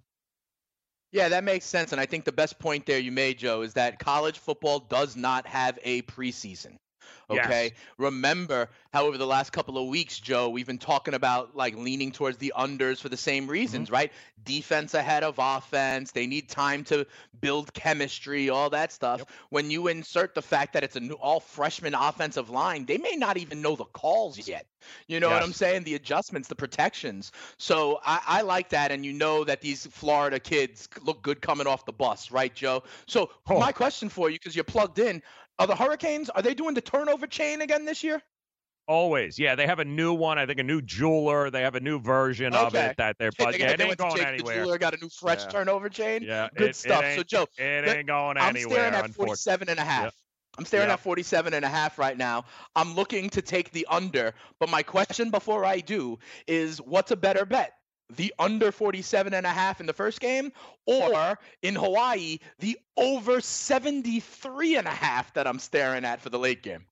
[1.13, 1.93] Yeah, that makes sense.
[1.93, 5.17] And I think the best point there you made, Joe, is that college football does
[5.17, 6.77] not have a preseason.
[7.31, 7.65] Okay.
[7.65, 7.73] Yes.
[7.99, 12.39] Remember, however, the last couple of weeks, Joe, we've been talking about like leaning towards
[12.39, 13.95] the unders for the same reasons, mm-hmm.
[13.95, 14.13] right?
[14.45, 16.13] Defense ahead of offense.
[16.13, 17.07] They need time to
[17.41, 19.21] build chemistry, all that stuff.
[19.21, 19.31] Yep.
[19.51, 23.17] When you insert the fact that it's a new all freshman offensive line, they may
[23.17, 24.67] not even know the calls yet.
[25.07, 25.35] You know yes.
[25.35, 25.85] what I'm saying?
[25.85, 27.31] The adjustments, the protections.
[27.57, 28.91] So I, I like that.
[28.91, 32.83] And you know that these Florida kids look good coming off the bus, right, Joe?
[33.07, 33.61] So oh.
[33.61, 35.23] my question for you, because you're plugged in,
[35.59, 38.23] are the Hurricanes are they doing the turnover chain again this year?
[38.89, 39.55] Always, yeah.
[39.55, 40.39] They have a new one.
[40.39, 41.51] I think a new jeweler.
[41.51, 42.67] They have a new version okay.
[42.67, 43.31] of it that they're.
[43.39, 44.57] But yeah, it ain't going anywhere.
[44.57, 45.51] The jeweler got a new fresh yeah.
[45.51, 46.23] turnover chain.
[46.23, 47.05] Yeah, good it, stuff.
[47.05, 48.87] It so Joe, it ain't going I'm anywhere.
[48.87, 50.05] I'm staring at 47 and a half.
[50.05, 50.15] Yep.
[50.59, 50.99] I'm staring yep.
[50.99, 52.45] at 47 and a half right now.
[52.75, 57.17] I'm looking to take the under, but my question before I do is what's a
[57.17, 57.73] better bet?
[58.17, 60.53] The under 47 and a half in the first game
[60.87, 66.39] or in Hawaii the over 73 and a half that I'm staring at for the
[66.39, 66.85] late game.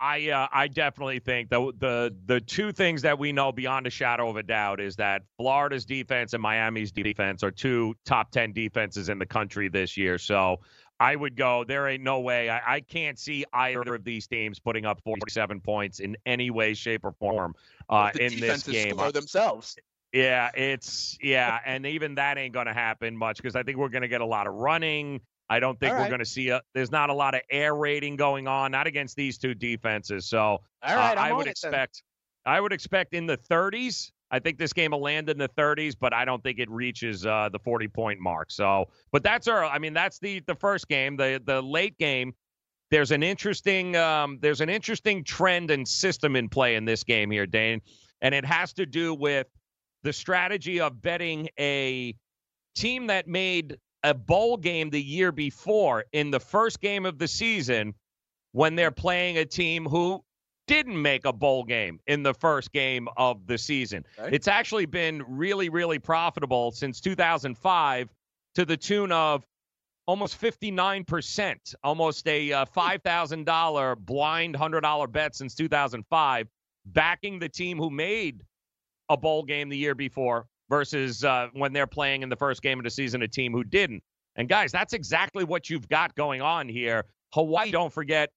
[0.00, 3.90] I uh, I definitely think the the the two things that we know beyond a
[3.90, 8.52] shadow of a doubt is that Florida's defense and Miami's defense are two top 10
[8.52, 10.16] defenses in the country this year.
[10.16, 10.60] So
[11.00, 11.64] I would go.
[11.64, 12.48] There ain't no way.
[12.48, 16.72] I, I can't see either of these teams putting up 47 points in any way,
[16.72, 17.54] shape, or form
[17.90, 18.94] uh, in this game.
[18.94, 19.76] Score themselves.
[20.12, 23.88] Yeah, it's yeah, and even that ain't going to happen much because I think we're
[23.88, 25.20] going to get a lot of running.
[25.48, 26.62] I don't think we're going to see a.
[26.74, 30.26] There's not a lot of air raiding going on, not against these two defenses.
[30.26, 32.02] So all right, uh, I would expect.
[32.44, 32.54] Then.
[32.54, 34.10] I would expect in the 30s.
[34.30, 37.26] I think this game will land in the 30s, but I don't think it reaches
[37.26, 38.50] uh, the 40 point mark.
[38.50, 39.64] So, but that's our.
[39.64, 41.16] I mean, that's the the first game.
[41.16, 42.32] The the late game.
[42.90, 47.30] There's an interesting um, there's an interesting trend and system in play in this game
[47.30, 47.80] here, Dane,
[48.20, 49.46] and it has to do with
[50.02, 52.14] the strategy of betting a
[52.74, 57.28] team that made a bowl game the year before in the first game of the
[57.28, 57.94] season
[58.52, 60.22] when they're playing a team who
[60.66, 64.04] didn't make a bowl game in the first game of the season.
[64.18, 64.34] Okay.
[64.34, 68.08] It's actually been really, really profitable since 2005
[68.54, 69.44] to the tune of
[70.06, 76.48] almost 59%, almost a uh, $5,000 blind $100 bet since 2005,
[76.86, 78.42] backing the team who made
[79.10, 82.78] a bowl game the year before versus uh, when they're playing in the first game
[82.78, 84.02] of the season a team who didn't.
[84.36, 87.04] And guys, that's exactly what you've got going on here.
[87.34, 88.30] Hawaii, don't forget,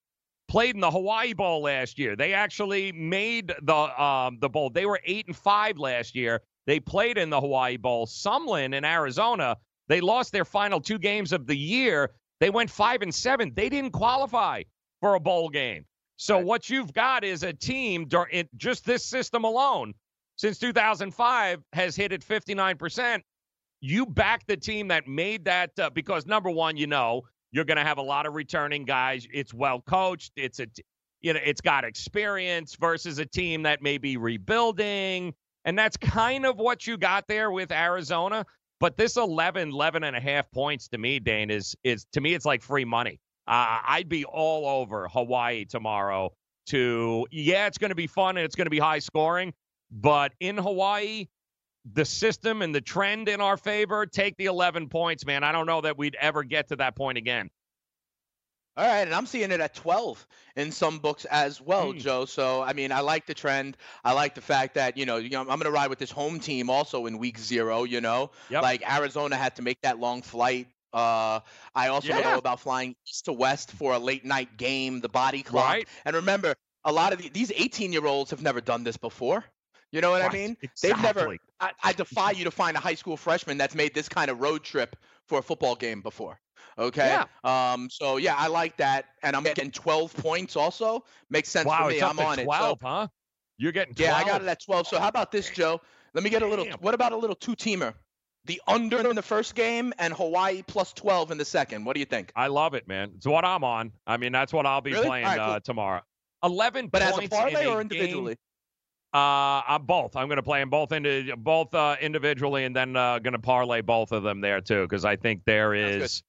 [0.47, 2.15] played in the Hawaii Bowl last year.
[2.15, 4.71] They actually made the um, the bowl.
[4.71, 6.41] They were eight and five last year.
[6.65, 8.07] They played in the Hawaii Bowl.
[8.07, 9.57] Sumlin in Arizona,
[9.87, 12.11] they lost their final two games of the year.
[12.39, 13.53] They went five and seven.
[13.55, 14.63] They didn't qualify
[14.99, 15.85] for a bowl game.
[16.17, 18.07] So what you've got is a team,
[18.55, 19.93] just this system alone,
[20.35, 23.21] since 2005 has hit at 59%.
[23.81, 27.77] You back the team that made that uh, because number one, you know, you're going
[27.77, 29.27] to have a lot of returning guys.
[29.31, 30.31] It's well coached.
[30.35, 30.67] It's a,
[31.21, 35.33] you know, it's got experience versus a team that may be rebuilding.
[35.65, 38.45] And that's kind of what you got there with Arizona.
[38.79, 42.33] But this 11, 11 and a half points to me, Dane, is, is to me,
[42.33, 43.19] it's like free money.
[43.47, 46.33] Uh, I'd be all over Hawaii tomorrow
[46.67, 49.53] to, yeah, it's going to be fun and it's going to be high scoring.
[49.93, 51.27] But in Hawaii,
[51.93, 55.43] the system and the trend in our favor, take the 11 points, man.
[55.43, 57.49] I don't know that we'd ever get to that point again.
[58.75, 60.25] All right, and I'm seeing it at 12
[60.55, 61.99] in some books as well, mm.
[61.99, 62.25] Joe.
[62.25, 63.77] So, I mean, I like the trend.
[64.03, 66.09] I like the fact that, you know, you know I'm going to ride with this
[66.09, 68.31] home team also in week zero, you know.
[68.49, 68.63] Yep.
[68.63, 70.67] Like Arizona had to make that long flight.
[70.91, 71.41] Uh,
[71.75, 72.21] I also yeah.
[72.21, 75.69] know about flying east to west for a late night game, the body clock.
[75.69, 75.87] Right.
[76.05, 79.43] And remember, a lot of the, these 18 year olds have never done this before.
[79.93, 80.31] You know what right.
[80.31, 80.57] I mean?
[80.61, 80.89] Exactly.
[80.89, 81.37] They've never.
[81.59, 84.41] I, I, defy you to find a high school freshman that's made this kind of
[84.41, 84.95] road trip
[85.27, 86.39] for a football game before.
[86.79, 87.07] Okay.
[87.45, 87.73] Yeah.
[87.73, 87.89] Um.
[87.91, 90.55] So yeah, I like that, and I'm getting 12 points.
[90.55, 92.01] Also makes sense wow, for me.
[92.01, 92.45] I'm on 12, it.
[92.45, 93.07] So, huh?
[93.59, 94.09] You're getting 12.
[94.09, 94.87] Yeah, I got it at 12.
[94.87, 95.79] So how about this, Joe?
[96.15, 96.65] Let me get a little.
[96.79, 97.93] What about a little two-teamer?
[98.45, 101.85] the under in the first game and Hawaii plus 12 in the second.
[101.85, 102.31] What do you think?
[102.35, 103.11] I love it, man.
[103.15, 103.93] It's what I'm on.
[104.05, 105.07] I mean, that's what I'll be Really?
[105.07, 106.01] playing right, uh, tomorrow.
[106.43, 108.35] 11 But as a parlay or game.
[109.13, 110.15] Uh, I'm both.
[110.15, 113.39] I'm going to play them both into both uh, individually, and then uh, going to
[113.39, 116.23] parlay both of them there too, because I think there is,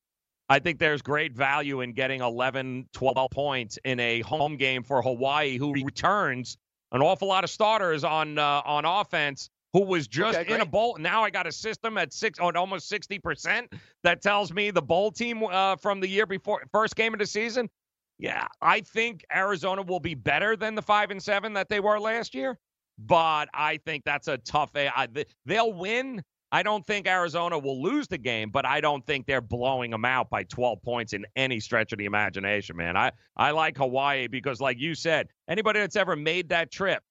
[0.51, 5.01] I think there's great value in getting 11, 12 points in a home game for
[5.01, 6.59] Hawaii, who returns
[6.93, 9.49] an awful lot of starters on uh, on offense.
[9.73, 10.97] Who was just Okay, in a bowl?
[11.01, 13.73] Now I got a system at six, oh, almost sixty percent.
[14.03, 17.27] That tells me the bowl team uh, from the year before, first game of the
[17.27, 17.71] season.
[18.19, 21.99] Yeah, I think Arizona will be better than the five and seven that they were
[21.99, 22.59] last year
[22.99, 24.71] but I think that's a tough.
[24.75, 25.09] I,
[25.47, 26.23] they'll win.
[26.53, 30.05] I don't think Arizona will lose the game, but I don't think they're blowing them
[30.05, 32.97] out by 12 points in any stretch of the imagination, man.
[32.97, 37.03] I, I like Hawaii because, like you said, anybody that's ever made that trip,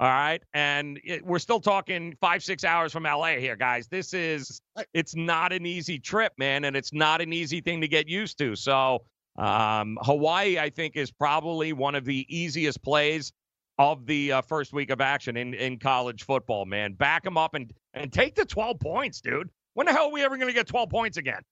[0.00, 3.86] all right, and it, we're still talking five, six hours from LA here, guys.
[3.88, 4.62] This is,
[4.94, 8.38] it's not an easy trip, man, and it's not an easy thing to get used
[8.38, 8.56] to.
[8.56, 9.04] So,
[9.36, 13.32] um, Hawaii, I think, is probably one of the easiest plays
[13.78, 16.94] of the uh, first week of action in, in college football, man.
[16.94, 19.50] Back them up and, and take the 12 points, dude.
[19.74, 21.42] When the hell are we ever going to get 12 points again?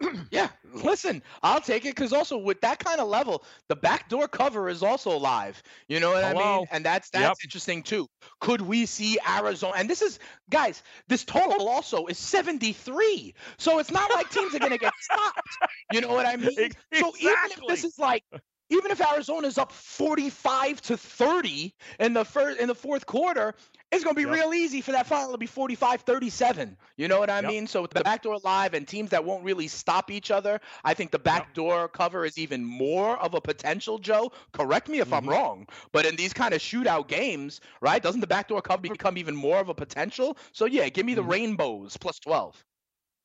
[0.30, 4.68] Yeah, listen, I'll take it because also with that kind of level, the backdoor cover
[4.68, 5.62] is also live.
[5.88, 6.66] You know what I mean?
[6.72, 7.36] And that's that's Yep.
[7.44, 8.08] interesting too.
[8.40, 9.74] Could we see Arizona?
[9.76, 10.18] And this is
[10.50, 13.34] guys, this total also is 73.
[13.58, 15.58] So it's not like teams are gonna get stopped.
[15.90, 16.72] You know what I mean?
[16.94, 18.24] So even if this is like
[18.70, 23.54] even if Arizona's up 45 to 30 in the first in the fourth quarter,
[23.92, 24.30] it's going to be Yep.
[24.30, 26.76] real easy for that final to be 45-37.
[26.96, 27.54] You know what I Yep.
[27.54, 27.66] mean?
[27.66, 31.10] So with the backdoor live and teams that won't really stop each other, I think
[31.10, 34.32] the backdoor cover is even more of a potential, Joe.
[34.52, 35.12] Correct me if Mm-hmm.
[35.12, 38.02] I'm wrong, but in these kind of shootout games, right?
[38.02, 40.36] Doesn't the backdoor cover become even more of a potential?
[40.52, 41.24] So yeah, give me the Mm-hmm.
[41.24, 42.64] rainbows plus 12.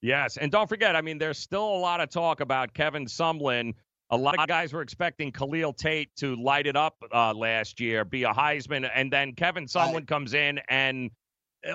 [0.02, 3.74] Yes, and don't forget, I mean, there's still a lot of talk about Kevin Sumlin.
[4.12, 8.04] A lot of guys were expecting Khalil Tate to light it up uh, last year,
[8.04, 11.12] be a Heisman, and then Kevin Sumlin comes in and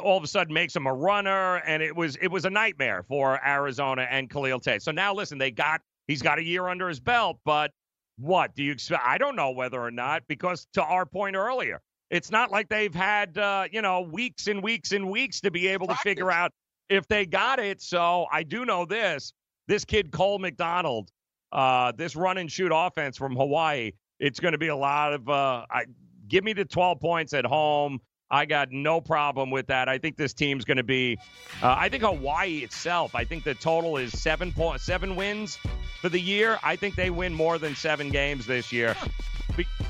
[0.03, 3.05] all of a sudden makes him a runner, and it was it was a nightmare
[3.07, 4.83] for Arizona and Khalil Tate.
[4.83, 7.71] So now, listen, they got he's got a year under his belt, but
[8.17, 9.03] what do you expect?
[9.05, 11.81] I don't know whether or not because to our point earlier,
[12.11, 15.69] it's not like they've had uh, you know weeks and weeks and weeks to be
[15.69, 16.53] able to figure out
[16.89, 17.83] if they got it.
[17.83, 19.33] So I do know this:
[19.69, 21.11] this kid Cole McDonald,
[21.55, 25.29] uh, this run and shoot offense from Hawaii, it's going to be a lot of.
[25.29, 25.85] Uh, I
[26.29, 28.01] give me the 12 points at home.
[28.31, 29.89] I got no problem with that.
[29.89, 31.19] I think this team's going to be.
[31.63, 33.15] Uh, I think Hawaii itself.
[33.15, 35.59] I think the total is seven point seven wins
[36.01, 36.59] for the year.
[36.63, 38.97] I think they win more than seven games this year.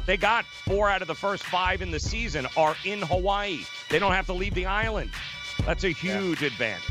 [0.05, 3.61] They got four out of the first five in the season are in Hawaii.
[3.89, 5.11] They don't have to leave the island.
[5.65, 6.83] That's a huge advantage.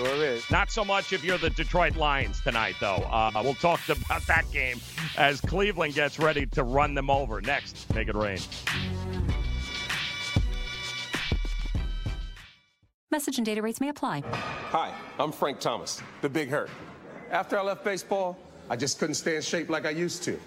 [0.00, 0.50] Sure is.
[0.50, 3.06] Not so much if you're the Detroit Lions tonight, though.
[3.10, 4.80] Uh, we'll talk about that game
[5.18, 7.42] as Cleveland gets ready to run them over.
[7.42, 8.38] Next, make it rain.
[13.10, 14.22] Message and data rates may apply.
[14.70, 16.70] Hi, I'm Frank Thomas, the Big Hurt.
[17.30, 18.38] After I left baseball,
[18.70, 20.40] I just couldn't stay in shape like I used to.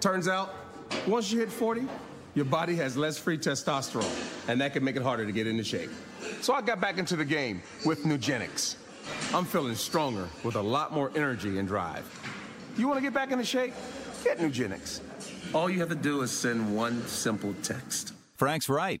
[0.00, 0.52] Turns out,
[1.06, 1.86] once you hit 40,
[2.34, 5.62] your body has less free testosterone, and that can make it harder to get into
[5.62, 5.90] shape.
[6.40, 8.74] So I got back into the game with Nugenix.
[9.34, 12.04] I'm feeling stronger with a lot more energy and drive.
[12.76, 13.74] You want to get back into shape?
[14.24, 15.00] Get Nugenix.
[15.54, 18.12] All you have to do is send one simple text.
[18.36, 19.00] Frank's right.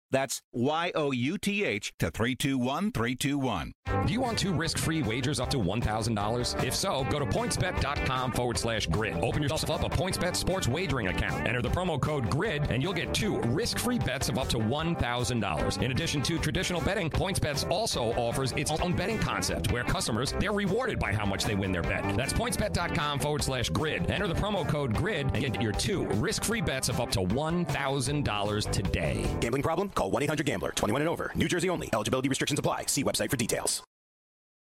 [0.11, 3.73] That's Y O U T H to 321321.
[4.05, 6.63] Do you want two risk free wagers up to $1,000?
[6.63, 9.15] If so, go to pointsbet.com forward slash grid.
[9.15, 11.47] Open yourself up a PointsBet sports wagering account.
[11.47, 14.57] Enter the promo code GRID, and you'll get two risk free bets of up to
[14.57, 15.81] $1,000.
[15.81, 20.53] In addition to traditional betting, PointsBet also offers its own betting concept where customers, they're
[20.53, 22.15] rewarded by how much they win their bet.
[22.15, 24.09] That's pointsbet.com forward slash grid.
[24.09, 27.19] Enter the promo code GRID and get your two risk free bets of up to
[27.19, 29.37] $1,000 today.
[29.41, 29.89] Gambling problem?
[30.01, 30.71] Call 1 800 Gambler.
[30.71, 31.31] 21 and over.
[31.35, 31.87] New Jersey only.
[31.93, 32.85] Eligibility restrictions apply.
[32.87, 33.83] See website for details.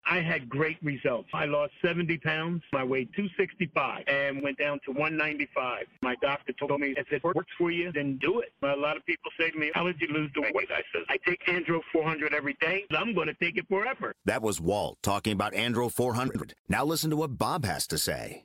[0.04, 1.30] I had great results.
[1.32, 2.62] I lost 70 pounds.
[2.74, 5.86] I weighed 265 and went down to 195.
[6.02, 8.52] My doctor told me, if it works for you, then do it.
[8.62, 10.68] A lot of people say to me, how did you lose the weight?
[10.70, 12.84] I said, I take Andro 400 every day.
[12.90, 14.12] I'm going to take it forever.
[14.26, 16.52] That was Walt talking about Andro 400.
[16.68, 18.44] Now listen to what Bob has to say.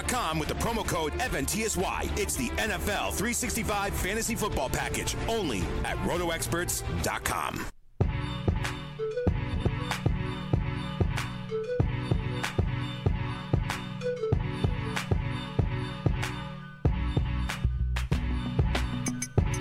[0.39, 2.19] with the promo code FNTSY.
[2.19, 7.65] It's the NFL 365 fantasy football package only at rotoexperts.com.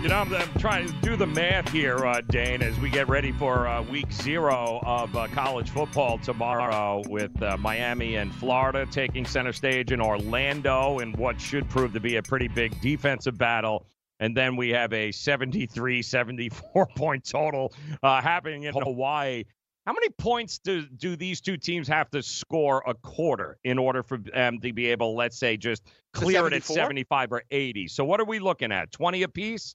[0.02, 3.06] You know, I'm, I'm trying to do the math here, uh, Dane, as we get
[3.10, 8.86] ready for uh, week zero of uh, college football tomorrow with uh, Miami and Florida
[8.90, 13.36] taking center stage in Orlando in what should prove to be a pretty big defensive
[13.36, 13.84] battle.
[14.20, 19.44] And then we have a 73 74 point total uh, happening in Hawaii.
[19.84, 24.02] How many points do, do these two teams have to score a quarter in order
[24.02, 25.82] for them to be able, let's say, just
[26.14, 27.88] clear it at 75 or 80?
[27.88, 28.92] So what are we looking at?
[28.92, 29.74] 20 apiece?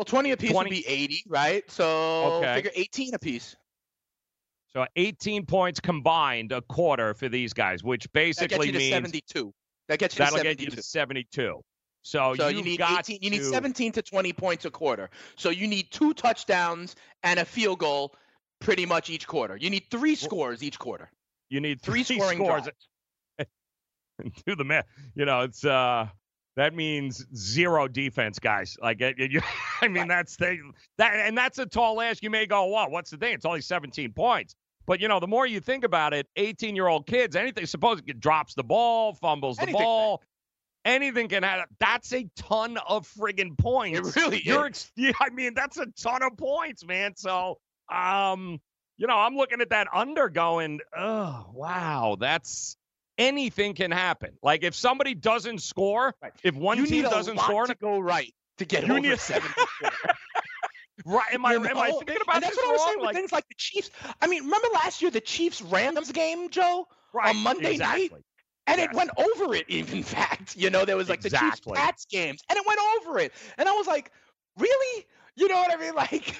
[0.00, 1.70] Well, 20 apiece 20 would be 80, right?
[1.70, 2.54] So Okay.
[2.54, 3.54] figure 18 apiece.
[4.72, 9.52] So 18 points combined a quarter for these guys, which basically to means 72.
[9.88, 10.56] That gets you to that'll 72.
[10.64, 11.60] get you to 72.
[12.00, 15.10] So, So you need got 18, you need to- 17 to 20 points a quarter.
[15.36, 18.14] So you need two touchdowns and a field goal
[18.58, 19.58] pretty much each quarter.
[19.58, 21.10] You need three scores each quarter.
[21.50, 22.62] You need three three scoring scores.
[23.36, 23.50] drives.
[24.46, 24.86] Do the math.
[25.14, 26.08] You know, it's uh
[26.56, 28.76] that means zero defense, guys.
[28.82, 29.40] Like it, you,
[29.82, 30.58] I mean, that's the
[30.98, 32.22] that, and that's a tall ask.
[32.22, 32.90] You may go, "What?
[32.90, 33.34] What's the thing?
[33.34, 34.54] It's only 17 points."
[34.86, 38.00] But you know, the more you think about it, 18 year old kids, anything, suppose
[38.06, 40.22] it drops the ball, fumbles the Anything, ball,
[40.84, 41.66] anything can happen.
[41.78, 43.98] That's a ton of friggin' points.
[44.00, 44.90] It really You're, is.
[44.98, 47.14] ex- I mean, that's a ton of points, man.
[47.16, 47.58] So,
[47.92, 48.58] um,
[48.96, 52.76] you know, I'm looking at that under going, oh, wow, that's
[53.20, 54.30] anything can happen.
[54.42, 58.64] Like if somebody doesn't score, if one you team doesn't score, to go right to
[58.64, 59.64] get You over need- 74.
[61.06, 61.34] right?
[61.34, 63.32] Am I You am I thinking about and that's what I was saying with things
[63.32, 63.90] like the Chiefs.
[64.20, 68.08] I mean, remember last year the Chiefs Rams game, Joe, Right, on Monday exactly.
[68.10, 68.24] night,
[68.66, 69.68] and it went over it.
[69.68, 71.72] In fact, you know, there was like the Chiefs Exactly.
[71.76, 74.12] Pats games, and it went over it, and I was like,
[74.58, 75.06] really?
[75.36, 75.94] You know what I mean?
[75.96, 76.36] Like.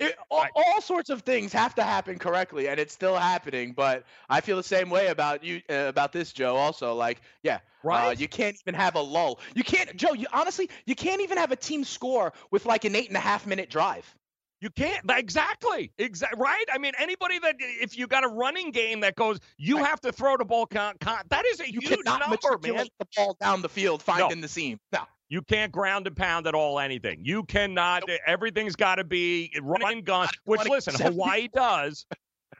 [0.00, 3.72] It, all, all sorts of things have to happen correctly, and it's still happening.
[3.72, 6.56] But I feel the same way about you uh, about this, Joe.
[6.56, 8.20] Also, like, yeah, uh, Right.
[8.20, 9.40] you can't even have a lull.
[9.54, 10.12] You can't, Joe.
[10.12, 13.20] You honestly, you can't even have a team score with like an eight and a
[13.20, 14.14] half minute drive.
[14.60, 16.64] You can't exactly, exactly right.
[16.72, 20.12] I mean, anybody that if you got a running game that goes, you have to
[20.12, 20.66] throw the ball.
[20.66, 22.86] Con, con, that is a You huge cannot number, man.
[23.00, 24.78] the ball down the field, finding the seam.
[24.92, 25.00] No.
[25.32, 27.20] You can't ground and pound at all anything.
[27.22, 28.02] You cannot.
[28.26, 30.28] Everything's got to be run and gun.
[30.44, 32.04] Which listen, Hawaii does.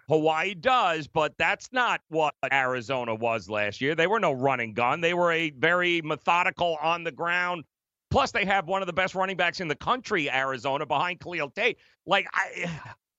[0.08, 3.94] Hawaii does, but that's not what Arizona was last year.
[3.94, 5.02] They were no running gun.
[5.02, 7.64] They were a very methodical on the ground.
[8.10, 11.50] Plus, they have one of the best running backs in the country, Arizona, behind Khalil
[11.50, 11.76] Tate.
[12.06, 12.70] Like, I,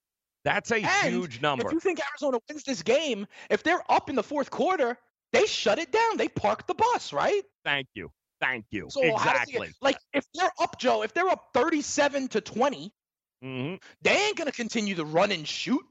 [0.43, 1.67] that's a And huge number.
[1.67, 4.97] If you think Arizona wins this game, if they're up in the fourth quarter,
[5.31, 6.17] they shut it down.
[6.17, 7.43] They park the bus, right?
[7.63, 8.09] Thank you.
[8.43, 8.87] Thank you.
[8.89, 9.71] So exactly.
[9.81, 12.91] like if they're up, Joe, if they're up 37 to 20,
[13.41, 15.81] hmm they ain't gonna continue to run and shoot.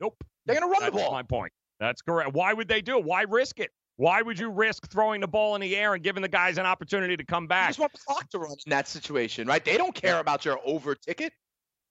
[0.00, 0.22] Nope.
[0.46, 1.12] They're gonna run That's the ball.
[1.12, 1.52] my point.
[1.78, 2.32] That's correct.
[2.32, 3.04] Why would they do it?
[3.04, 3.70] Why risk it?
[3.96, 6.66] Why would you risk throwing the ball in the air and giving the guys an
[6.66, 7.68] opportunity to come You back?
[7.68, 9.64] just want the clock to run in that situation, right?
[9.64, 11.32] They don't care about your over ticket.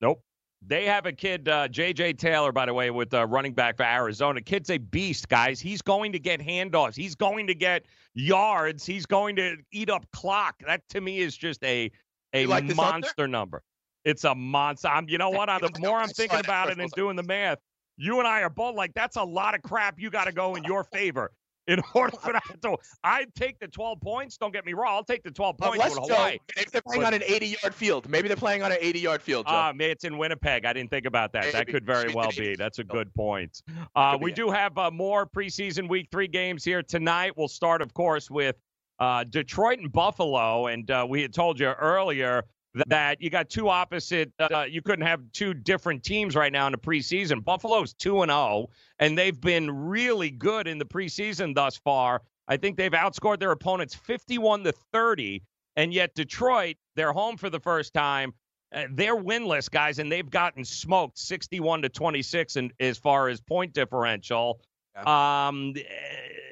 [0.01, 0.21] Nope.
[0.65, 2.13] They have a kid, uh, J.J.
[2.13, 4.41] Taylor, by the way, with uh, running back for Arizona.
[4.41, 5.59] Kid's a beast, guys.
[5.59, 6.95] He's going to get handoffs.
[6.95, 8.85] He's going to get yards.
[8.85, 10.55] He's going to eat up clock.
[10.65, 11.91] That to me is just a
[12.33, 13.63] a like monster number.
[14.03, 14.89] It's a monster.
[14.89, 15.49] I'm, you know what?
[15.49, 17.59] I'm, the more I'm thinking about it and doing the math,
[17.97, 20.55] you and I are both like, that's a lot of crap you got to go
[20.55, 21.31] in your favor
[21.69, 22.75] in order for that to.
[23.03, 24.37] I'd take the 12 points.
[24.37, 24.87] Don't get me wrong.
[24.95, 26.37] I'll take the 12 points Unless, with Joe, Hawaii.
[26.57, 28.09] maybe they're playing But- on an 80 yard field.
[28.09, 29.45] Maybe they're playing on an 80 yard field.
[29.47, 30.65] Ah, man, it's in Winnipeg.
[30.65, 31.53] I didn't think about that.
[31.53, 32.55] That could very well be.
[32.55, 33.61] That's a good point.
[33.95, 37.33] Uh, we do have uh, more preseason week three games here tonight.
[37.37, 38.55] We'll start, of course, with
[38.99, 40.67] uh, Detroit and Buffalo.
[40.67, 42.43] And uh, we had told you earlier
[42.87, 44.31] that you got two opposite.
[44.39, 47.43] Uh, you couldn't have two different teams right now in the preseason.
[47.43, 52.21] Buffalo's two and zero, and they've been really good in the preseason thus far.
[52.47, 55.43] I think they've outscored their opponents fifty-one to thirty,
[55.75, 58.33] and yet Detroit, they're home for the first time.
[58.71, 63.41] Uh, they're winless, guys, and they've gotten smoked 61 to 26 and as far as
[63.41, 64.61] point differential.
[64.95, 65.73] Um,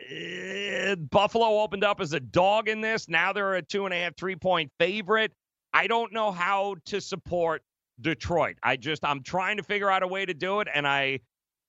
[0.09, 3.07] eh, Buffalo opened up as a dog in this.
[3.07, 5.31] Now they're a two and a half, three point favorite.
[5.77, 7.61] I don't know how to support
[8.01, 8.57] Detroit.
[8.63, 11.19] I just I'm trying to figure out a way to do it, and I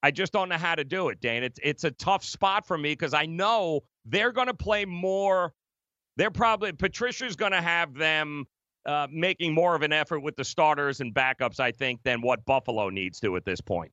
[0.02, 1.42] I just don't know how to do it, Dane.
[1.42, 5.52] It's it's a tough spot for me because I know they're going to play more.
[6.16, 8.46] They're probably Patricia's going to have them
[8.86, 12.44] uh, making more of an effort with the starters and backups, I think, than what
[12.46, 13.92] Buffalo needs to at this point.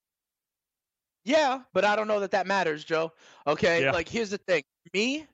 [1.26, 3.12] Yeah, but I don't know that that matters, Joe.
[3.48, 3.92] Okay, Yeah.
[3.92, 4.64] like here's the thing.
[4.94, 5.26] Me,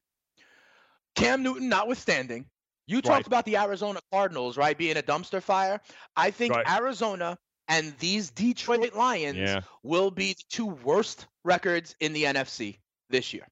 [1.16, 2.46] Cam Newton notwithstanding,
[2.92, 3.28] you talked Right.
[3.28, 5.80] about the Arizona Cardinals, right, being a dumpster fire.
[6.16, 6.70] I think Right.
[6.70, 7.38] Arizona
[7.68, 9.62] and these Detroit Lions Yeah.
[9.84, 12.80] will be the two worst records in the NFC
[13.10, 13.48] this year.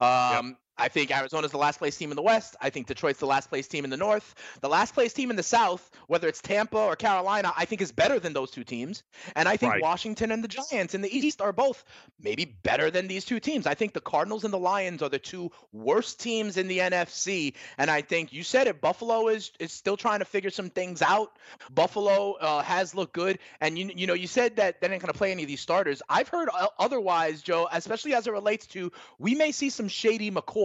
[0.00, 2.56] Um, I think Arizona's the last place team in the West.
[2.60, 4.34] I think Detroit's the last place team in the North.
[4.60, 7.92] The last place team in the South, whether it's Tampa or Carolina, I think is
[7.92, 9.02] better than those two teams.
[9.36, 9.82] And I think Right.
[9.82, 11.84] Washington and the Giants in the East are both
[12.20, 13.66] maybe better than these two teams.
[13.66, 17.54] I think the Cardinals and the Lions are the two worst teams in the NFC.
[17.78, 18.80] And I think you said it.
[18.80, 21.38] Buffalo is is still trying to figure some things out.
[21.70, 25.12] Buffalo uh, has looked good, and you you know you said that they're not going
[25.12, 26.02] to play any of these starters.
[26.08, 26.48] I've heard
[26.78, 30.63] otherwise, Joe, especially as it relates to we may see some shady McCoy,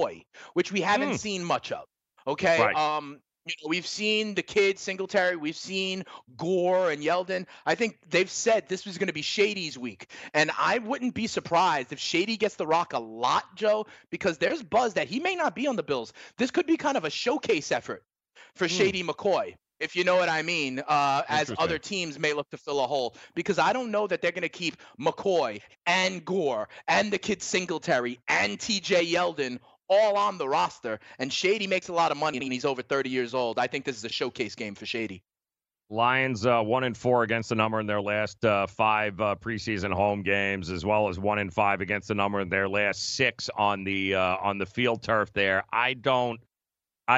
[0.54, 1.16] which we haven't Hmm.
[1.16, 1.86] seen much of.
[2.28, 2.76] Okay, Right.
[2.76, 3.20] um.
[3.46, 6.04] You know, we've seen the kid Singletary, we've seen
[6.38, 7.48] Gore and Yeldon.
[7.66, 11.26] I think they've said this was going to be Shady's week, and I wouldn't be
[11.26, 15.36] surprised if Shady gets the rock a lot, Joe, because there's buzz that he may
[15.36, 16.14] not be on the Bills.
[16.38, 18.04] This could be kind of a showcase effort
[18.56, 22.50] for Shady McCoy, if you know what I mean, uh, as other teams may look
[22.52, 23.16] to fill a hole.
[23.34, 27.42] Because I don't know that they're going to keep McCoy and Gore and the kid
[27.42, 29.60] Singletary and TJ Yeldon
[29.90, 31.00] all on the roster.
[31.18, 33.60] And Shady makes a lot of money and he's over 30 years old.
[33.60, 35.24] I think this is a showcase game for Shady.
[35.92, 39.92] Lions uh, one and four against the number in their last uh, five uh, preseason
[39.92, 43.50] home games, as well as one and five against the number in their last six
[43.58, 45.34] on the uh, on the field turf.
[45.34, 46.40] There, I don't.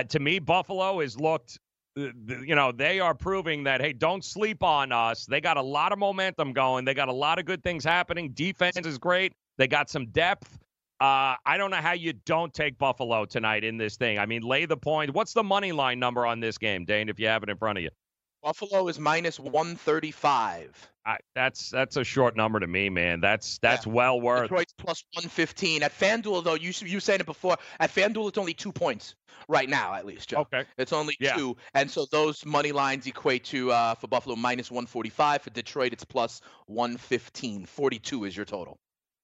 [0.07, 1.59] To me, Buffalo has looked.
[1.99, 2.11] uh,
[2.45, 5.25] You know, they are proving that hey, don't sleep on us.
[5.25, 6.85] They got a lot of momentum going.
[6.85, 8.29] They got a lot of good things happening.
[8.31, 9.33] Defense is great.
[9.57, 10.60] They got some depth.
[11.01, 14.19] Uh, I don't know how you don't take Buffalo tonight in this thing.
[14.19, 15.15] I mean, lay the point.
[15.15, 17.09] What's the money line number on this game, Dane?
[17.09, 17.89] If you have it in front of you.
[18.43, 20.91] Buffalo is minus 135.
[21.03, 23.19] I, that's that's a short number to me, man.
[23.19, 24.43] That's that's well worth.
[24.43, 25.81] Detroit's plus 115.
[25.81, 27.57] At FanDuel, though, you you saying it before.
[27.79, 29.15] At FanDuel, it's only two points
[29.47, 30.41] right now, at least, Joe.
[30.41, 30.65] Okay.
[30.77, 31.35] It's only Yeah.
[31.35, 35.41] two, and so those money lines equate to uh, for Buffalo minus 145.
[35.41, 37.65] For Detroit, it's plus 115.
[37.65, 38.79] 42 is your total.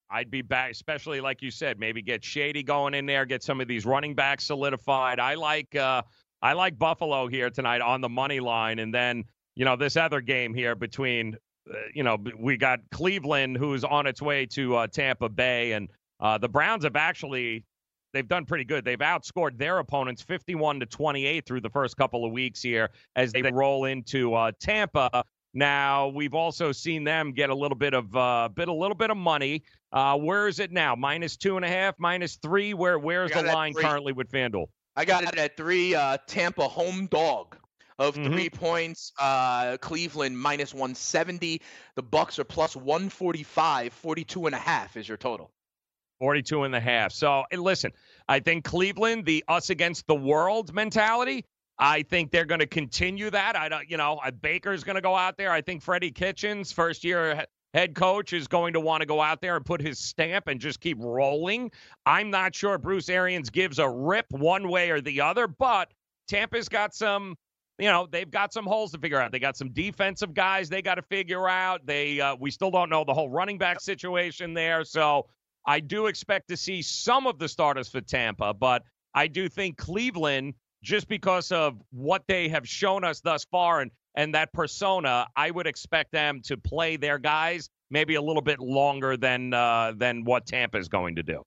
[0.10, 3.60] I'd be back, especially like you said, maybe get Shady going in there, get some
[3.60, 5.20] of these running backs solidified.
[5.20, 6.02] I like uh,
[6.42, 9.24] I like Buffalo here tonight on the money line, and then
[9.56, 11.36] you know this other game here between
[11.70, 15.90] uh, you know we got Cleveland who's on its way to uh, Tampa Bay, and
[16.20, 17.66] uh, the Browns have actually
[18.14, 18.86] they've done pretty good.
[18.86, 23.34] They've outscored their opponents 51 to 28 through the first couple of weeks here as
[23.34, 25.24] they roll into uh, Tampa.
[25.54, 29.10] Now we've also seen them get a little bit of uh, bit a little bit
[29.10, 29.64] of money.
[29.92, 30.96] Uh, where is it now?
[30.96, 32.74] Minus two and a half, minus three.
[32.74, 34.68] Where where's the got it at line currently with FanDuel?
[34.96, 35.96] I got it at three.
[35.96, 37.56] Uh, Tampa home dog
[38.00, 38.34] of Mm-hmm.
[38.34, 39.12] three points.
[39.20, 41.62] Uh, Cleveland minus 170.
[41.96, 43.94] The Bucs are plus 145.
[43.94, 45.52] 42 and a half is your total.
[46.20, 47.12] 42 and a half.
[47.12, 47.92] So, listen,
[48.28, 51.46] I think Cleveland, the us against the world mentality,
[51.80, 53.56] I think they're going to continue that.
[53.56, 55.52] I don't, you know, uh, Baker's going to go out there.
[55.52, 57.46] I think Freddie Kitchens, first year
[57.78, 60.60] head coach, is going to want to go out there and put his stamp and
[60.60, 61.72] just keep rolling.
[62.08, 65.94] I'm not sure Bruce Arians gives a rip one way or the other, but
[66.28, 67.36] Tampa's got some
[67.80, 69.32] you know they've got some holes to figure out.
[69.32, 71.86] They got some defensive guys they got to figure out.
[71.86, 75.28] They uh, we still don't know the whole running back situation there, so
[75.68, 79.78] I do expect to see some of the starters for Tampa, but I do think
[79.78, 80.56] Cleveland,
[80.88, 85.52] just because of what they have shown us thus far, and and that persona, I
[85.52, 90.24] would expect them to play their guys maybe a little bit longer than uh, than
[90.24, 91.44] what Tampa is going to do.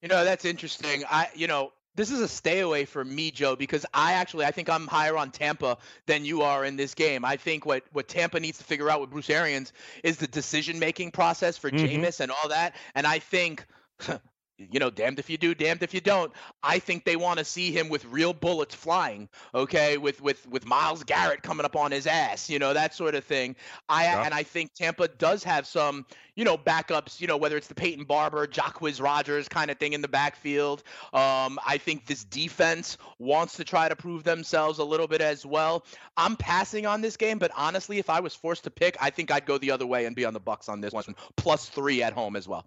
[0.00, 1.04] You know, that's interesting.
[1.10, 4.52] I, you know, this is a stay away for me, Joe, because I actually I
[4.52, 5.76] think I'm higher on Tampa
[6.06, 7.26] than you are in this game.
[7.26, 10.78] I think what what Tampa needs to figure out with Bruce Arians is the decision
[10.78, 11.78] making process for Mhm.
[11.78, 12.74] Jameis and all that.
[12.94, 13.66] And I think
[14.58, 16.32] you know, damned if you do, damned if you don't.
[16.62, 20.66] I think they want to see him with real bullets flying, okay, with with with
[20.66, 23.56] Myles Garrett coming up on his ass, you know, that sort of thing.
[23.88, 24.22] I Yeah.
[24.22, 27.74] and I think Tampa does have some, you know, backups, you know, whether it's the
[27.74, 30.82] Peyton Barber, Jacquizz Rodgers kind of thing in the backfield.
[31.12, 35.44] Um, I think this defense wants to try to prove themselves a little bit as
[35.44, 35.84] well.
[36.16, 39.30] I'm passing on this game, but honestly, if I was forced to pick, I think
[39.30, 41.04] I'd go the other way and be on the Bucs on this one,
[41.36, 42.64] plus three at home as well.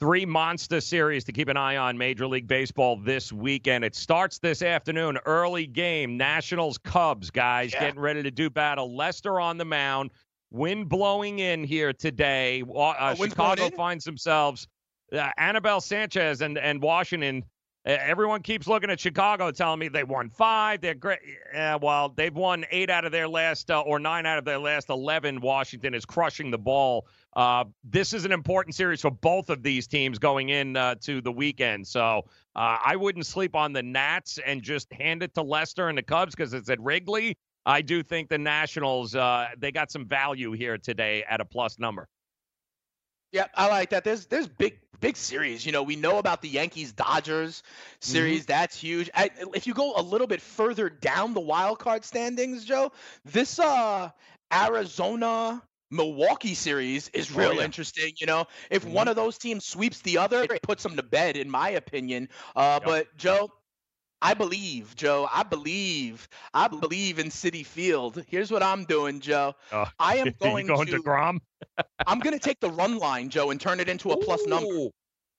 [0.00, 3.84] Three monster series to keep an eye on Major League Baseball this weekend.
[3.84, 6.16] It starts this afternoon, early game.
[6.16, 8.96] Nationals Cubs, guys, getting ready to do battle.
[8.96, 10.10] Lester on the mound.
[10.50, 12.62] Wind blowing in here today.
[12.62, 14.66] Uh, blowing Chicago finds themselves.
[15.12, 17.44] Uh, Anibal Sanchez and, and Washington.
[17.86, 20.80] uh, Everyone keeps looking at Chicago, telling me they won five.
[20.80, 21.18] They're great.
[21.52, 24.58] Yeah, well, they've won eight out of their last, uh, or nine out of their
[24.58, 25.42] last 11.
[25.42, 27.06] Washington is crushing the ball.
[27.36, 31.20] Uh, this is an important series for both of these teams going in uh, to
[31.20, 31.86] the weekend.
[31.86, 32.24] So
[32.56, 36.02] uh, I wouldn't sleep on the Nats and just hand it to Lester and the
[36.02, 37.36] Cubs because it's at Wrigley.
[37.66, 41.78] I do think the Nationals uh, they got some value here today at a plus
[41.78, 42.08] number.
[43.32, 44.02] Yeah, I like that.
[44.02, 45.64] There's there's big big series.
[45.64, 47.62] You know, we know about the Yankees Dodgers
[48.00, 48.44] series.
[48.46, 49.08] That's huge.
[49.14, 52.90] I, if you go a little bit further down the wild card standings, Joe,
[53.24, 54.10] this uh
[54.52, 57.64] Arizona Milwaukee series is Oh, real yeah.
[57.64, 58.12] interesting.
[58.18, 61.36] You know, if one of those teams sweeps the other, it puts them to bed,
[61.36, 62.28] in my opinion.
[62.56, 63.50] Uh, But Joe.
[64.22, 65.26] I believe, Joe.
[65.32, 66.28] I believe.
[66.52, 68.22] I believe in Citi Field.
[68.28, 69.54] Here's what I'm doing, Joe.
[69.72, 70.98] Uh, I am going, going to.
[70.98, 71.38] Degrom?
[72.06, 74.88] I'm going to take the run line, Joe, and turn it into a plus number.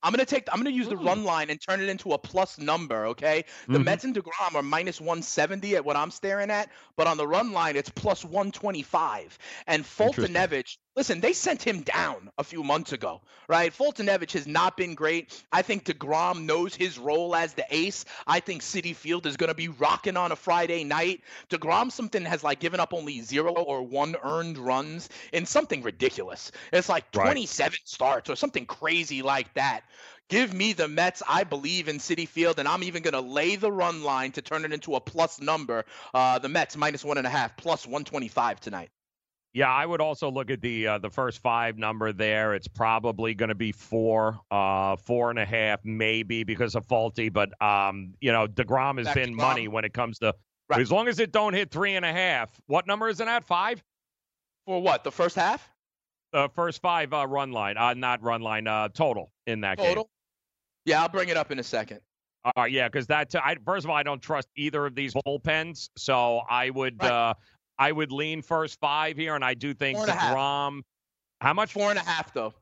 [0.04, 0.48] I'm gonna take.
[0.52, 3.06] I'm gonna use the run line and turn it into a plus number.
[3.08, 3.46] Okay.
[3.68, 3.84] The Mhm.
[3.86, 7.52] Mets and Degrom are minus 170 at what I'm staring at, but on the run
[7.52, 9.38] line it's plus 125.
[9.68, 13.74] And Foltynewicz, listen, they sent him down a few months ago, right?
[13.74, 15.44] Foltynewicz has not been great.
[15.52, 18.06] I think Degrom knows his role as the ace.
[18.28, 21.22] I think Citi Field is gonna be rocking on a Friday night.
[21.50, 26.52] Degrom something has like given up only zero or one earned runs in something ridiculous.
[26.74, 27.26] It's like Right.
[27.26, 29.82] 27 starts or something crazy like that.
[30.30, 31.22] Give me the Mets.
[31.28, 34.42] I believe in Citi Field, and I'm even going to lay the run line to
[34.42, 35.84] turn it into a plus number.
[36.14, 38.90] Uh, the Mets minus one and a half, plus 125 tonight.
[39.54, 42.54] Yeah, I would also look at the uh, the first five number there.
[42.54, 47.32] It's probably going to be four, uh, four and a half, maybe because of Folty.
[47.32, 50.34] But um, you know, Degrom has Back been money when it comes to
[50.72, 52.50] as long as it don't hit three and a half.
[52.68, 53.44] What number is it at?
[53.44, 53.84] Five
[54.66, 55.04] For what?
[55.04, 55.70] The first half?
[56.32, 59.88] the first five uh, run line, uh, not run line, uh, total in that game.
[59.88, 60.10] Total?
[60.86, 62.00] Yeah, I'll bring it up in a second.
[62.58, 65.90] Uh, yeah, because that I, first of all, I don't trust either of these bullpens,
[65.96, 67.36] so I would uh,
[67.82, 70.36] I would lean first five here, and I do think Four and a half.
[70.36, 70.82] Degrom.
[71.42, 71.74] How much?
[71.74, 72.54] Four and a half, though.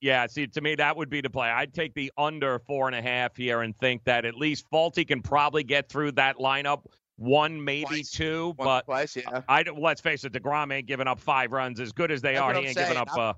[0.00, 1.48] Yeah, see, to me, that would be the play.
[1.48, 5.04] I'd take the under four and a half here and think that at least Folty
[5.06, 6.84] can probably get through that lineup
[7.16, 8.54] one, maybe two.
[8.56, 9.42] Once, but twice, yeah.
[9.48, 12.34] I don't- let's face it, Degrom ain't giving up five runs as good as they
[12.34, 12.52] That's are.
[12.54, 13.10] He I'm ain't giving up.
[13.10, 13.32] I'm- Uh,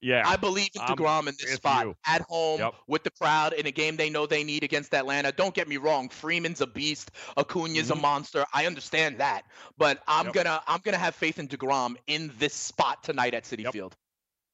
[0.00, 1.94] yeah, I believe in I'm DeGrom in this spot you.
[2.06, 2.74] at home Yep.
[2.86, 5.32] with the crowd in a game they know they need against Atlanta.
[5.32, 7.92] Don't get me wrong, Freeman's a beast, Acuna's Mhm.
[7.92, 8.44] a monster.
[8.52, 9.42] I understand that,
[9.78, 10.34] but I'm Yep.
[10.34, 13.96] gonna I'm gonna have faith in DeGrom in this spot tonight at Citi Field.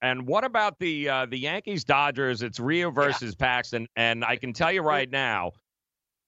[0.01, 2.43] And what about the uh, the Yankees Dodgers?
[2.43, 5.53] It's Ryu versus Paxton, and I can tell you right now,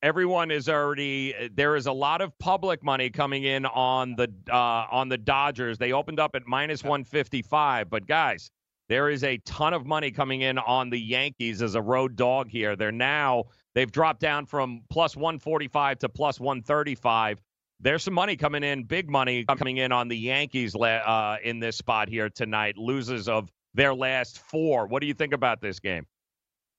[0.02, 4.86] everyone is already there is a lot of public money coming in on the uh,
[4.90, 5.78] on the Dodgers.
[5.78, 8.48] They opened up at minus one fifty five, but guys,
[8.88, 12.48] there is a ton of money coming in on the Yankees as a road dog
[12.48, 12.76] here.
[12.76, 17.40] They're now they've dropped down from plus one forty five to plus one thirty five.
[17.80, 21.76] There's some money coming in, big money coming in on the Yankees uh, in this
[21.76, 22.78] spot here tonight.
[22.78, 24.86] Losers of their last four.
[24.86, 26.06] What do you think about this game?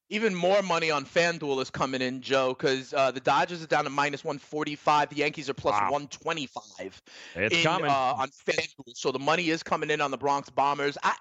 [0.10, 3.86] Even more money on FanDuel is coming in, Joe, because uh, the Dodgers are down
[3.86, 5.10] to minus 145.
[5.10, 5.92] The Yankees are plus Wow.
[5.92, 7.02] 125
[7.36, 7.90] It's in, coming.
[7.90, 8.96] Uh, on FanDuel.
[8.96, 10.96] So the money is coming in on the Bronx Bombers.
[11.04, 11.16] I,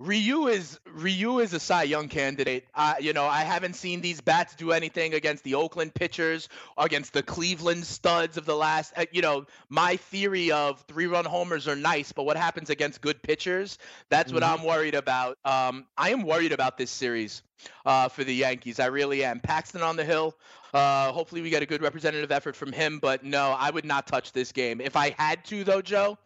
[0.00, 2.64] Ryu is Ryu is a Cy Young candidate.
[2.74, 6.48] Uh, you know, I haven't seen these bats do anything against the Oakland pitchers,
[6.78, 8.94] against the Cleveland studs of the last.
[8.96, 13.22] Uh, you know, my theory of three-run homers are nice, but what happens against good
[13.22, 13.76] pitchers?
[14.08, 14.60] That's what Mm-hmm.
[14.62, 15.36] I'm worried about.
[15.44, 17.42] Um, I am worried about this series
[17.84, 18.80] uh, for the Yankees.
[18.80, 19.38] I really am.
[19.38, 20.34] Paxton on the hill.
[20.72, 23.00] Uh, hopefully, we get a good representative effort from him.
[23.00, 24.80] But no, I would not touch this game.
[24.80, 26.16] If I had to, though, Joe,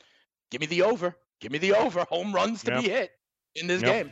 [0.52, 1.16] give me the over.
[1.40, 2.04] Give me the over.
[2.10, 2.82] Home runs to Yep.
[2.82, 3.10] be hit
[3.56, 3.92] in this Yep.
[3.92, 4.10] game.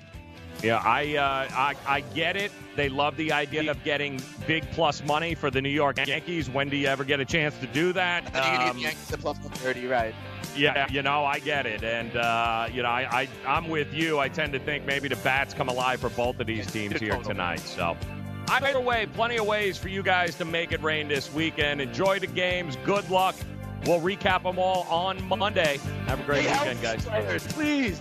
[0.62, 2.52] Yeah, I, uh, I I get it.
[2.76, 6.48] They love the idea of getting big plus money for the New York Yankees.
[6.48, 8.24] When do you ever get a chance to do that?
[8.26, 10.14] I think you get Um, the Yankees at plus 130, right?
[10.56, 14.20] Yeah, you know, I get it, and uh, you know, I, I I'm with you.
[14.20, 17.16] I tend to think maybe the bats come alive for both of these teams here
[17.16, 17.60] tonight.
[17.60, 17.96] So,
[18.48, 21.80] either way, plenty of ways for you guys to make it rain this weekend.
[21.80, 22.76] Enjoy the games.
[22.84, 23.34] Good luck.
[23.86, 25.78] We'll recap them all on Monday.
[26.06, 27.04] Have a great Hey, weekend, guys.
[27.04, 28.00] players, please.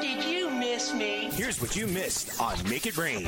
[0.00, 1.28] Did you miss me?
[1.32, 3.24] Here's what you missed on Make It Rain.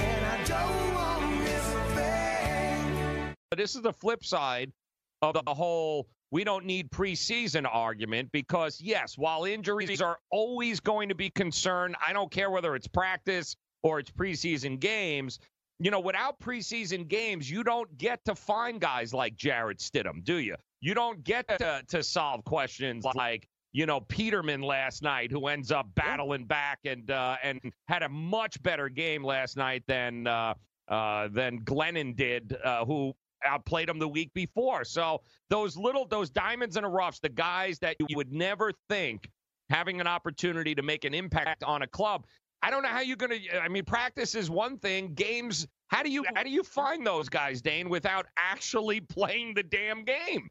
[3.51, 4.73] But this is the flip side
[5.21, 11.11] of the whole we don't need preseason argument because, yes, while injuries are always going
[11.11, 15.39] to be concerned, I don't care whether it's practice or it's preseason games.
[15.79, 20.37] You know, without preseason games, you don't get to find guys like Jarrett Stidham, do
[20.37, 20.57] you?
[20.81, 25.73] You don't get to, to solve questions like, you know, Peterman last night, who ends
[25.73, 30.55] up battling back and uh, and had a much better game last night than uh,
[30.89, 33.15] uh, than Glennon did, uh, who
[33.45, 34.85] outplayed him the week before.
[34.85, 39.29] So those little those diamonds in the roughs, the guys that you would never think
[39.71, 42.27] having an opportunity to make an impact on a club.
[42.65, 43.59] I don't know how you're going to.
[43.59, 45.15] I mean, practice is one thing.
[45.15, 45.67] Games.
[45.89, 50.05] How do you how do you find those guys, Dane, without actually playing the damn
[50.05, 50.49] game?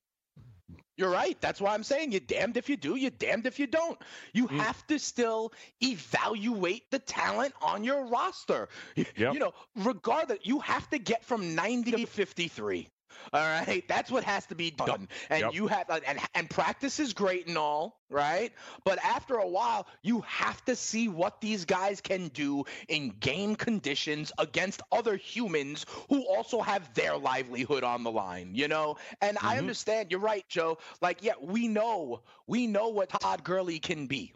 [1.01, 1.35] You're right.
[1.41, 3.97] That's why I'm saying you're damned if you do, you're damned if you don't.
[4.33, 4.59] You Mm.
[4.59, 8.69] have to still evaluate the talent on your roster.
[9.17, 9.33] Yep.
[9.33, 12.87] You know, regardless, you have to get from 90 to 53.
[13.33, 15.53] All right, that's what has to be done, and Yep.
[15.53, 18.51] you have and and practice is great and all, right?
[18.83, 23.55] But after a while, you have to see what these guys can do in game
[23.55, 28.97] conditions against other humans who also have their livelihood on the line, you know.
[29.21, 29.59] And I Mhm.
[29.59, 30.77] understand you're right, Joe.
[31.01, 34.33] Like, yeah, we know we know what Todd Gurley can be.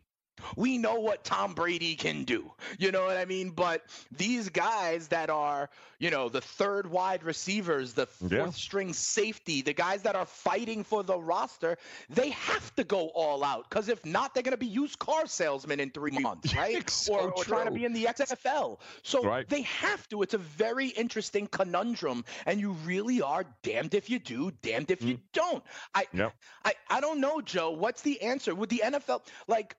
[0.56, 2.52] We know what Tom Brady can do.
[2.78, 3.52] You know what I mean?
[3.52, 8.50] But these guys that are, you know, the third wide receivers, the fourth Yeah.
[8.52, 11.78] string safety, the guys that are fighting for the roster,
[12.10, 13.70] they have to go all out.
[13.70, 16.88] Because if not, they're going to be used car salesmen in three months, right?
[16.90, 18.80] So or, or trying to be in the XFL.
[19.04, 19.48] So Right.
[19.48, 20.22] they have to.
[20.22, 22.26] It's a very interesting conundrum.
[22.46, 25.22] And you really are damned if you do, damned if you mm.
[25.34, 25.64] don't.
[25.94, 26.34] I, Yep.
[26.66, 27.72] I, I don't know, Joe.
[27.72, 28.54] What's the answer?
[28.54, 29.76] Would the NFL like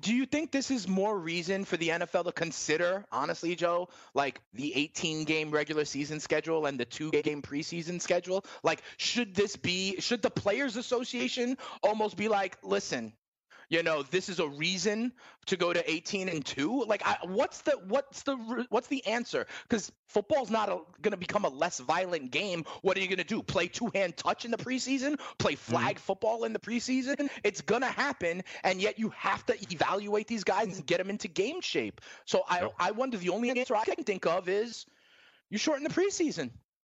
[0.00, 4.40] do you think this is more reason for the NFL to consider, honestly, Joe, like
[4.52, 8.44] the 18 game regular season schedule and the two game preseason schedule?
[8.62, 13.12] Like, should this be, should the Players Association almost be like, listen,
[13.68, 15.12] you know, this is a reason
[15.46, 16.84] to go to 18 and 2?
[16.86, 19.46] Like, I, what's the, what's the, what's the answer?
[19.68, 20.68] Because football's not
[21.02, 22.64] going to become a less violent game.
[22.82, 23.42] What are you going to do?
[23.42, 25.20] Play two hand touch in the preseason?
[25.38, 25.72] Play mm-hmm.
[25.72, 27.28] flag football in the preseason?
[27.44, 28.42] It's going to happen.
[28.64, 32.00] And yet you have to evaluate these guys and get them into game shape.
[32.24, 34.86] So I, I wonder the only answer I can think of is
[35.50, 36.50] you shorten the preseason.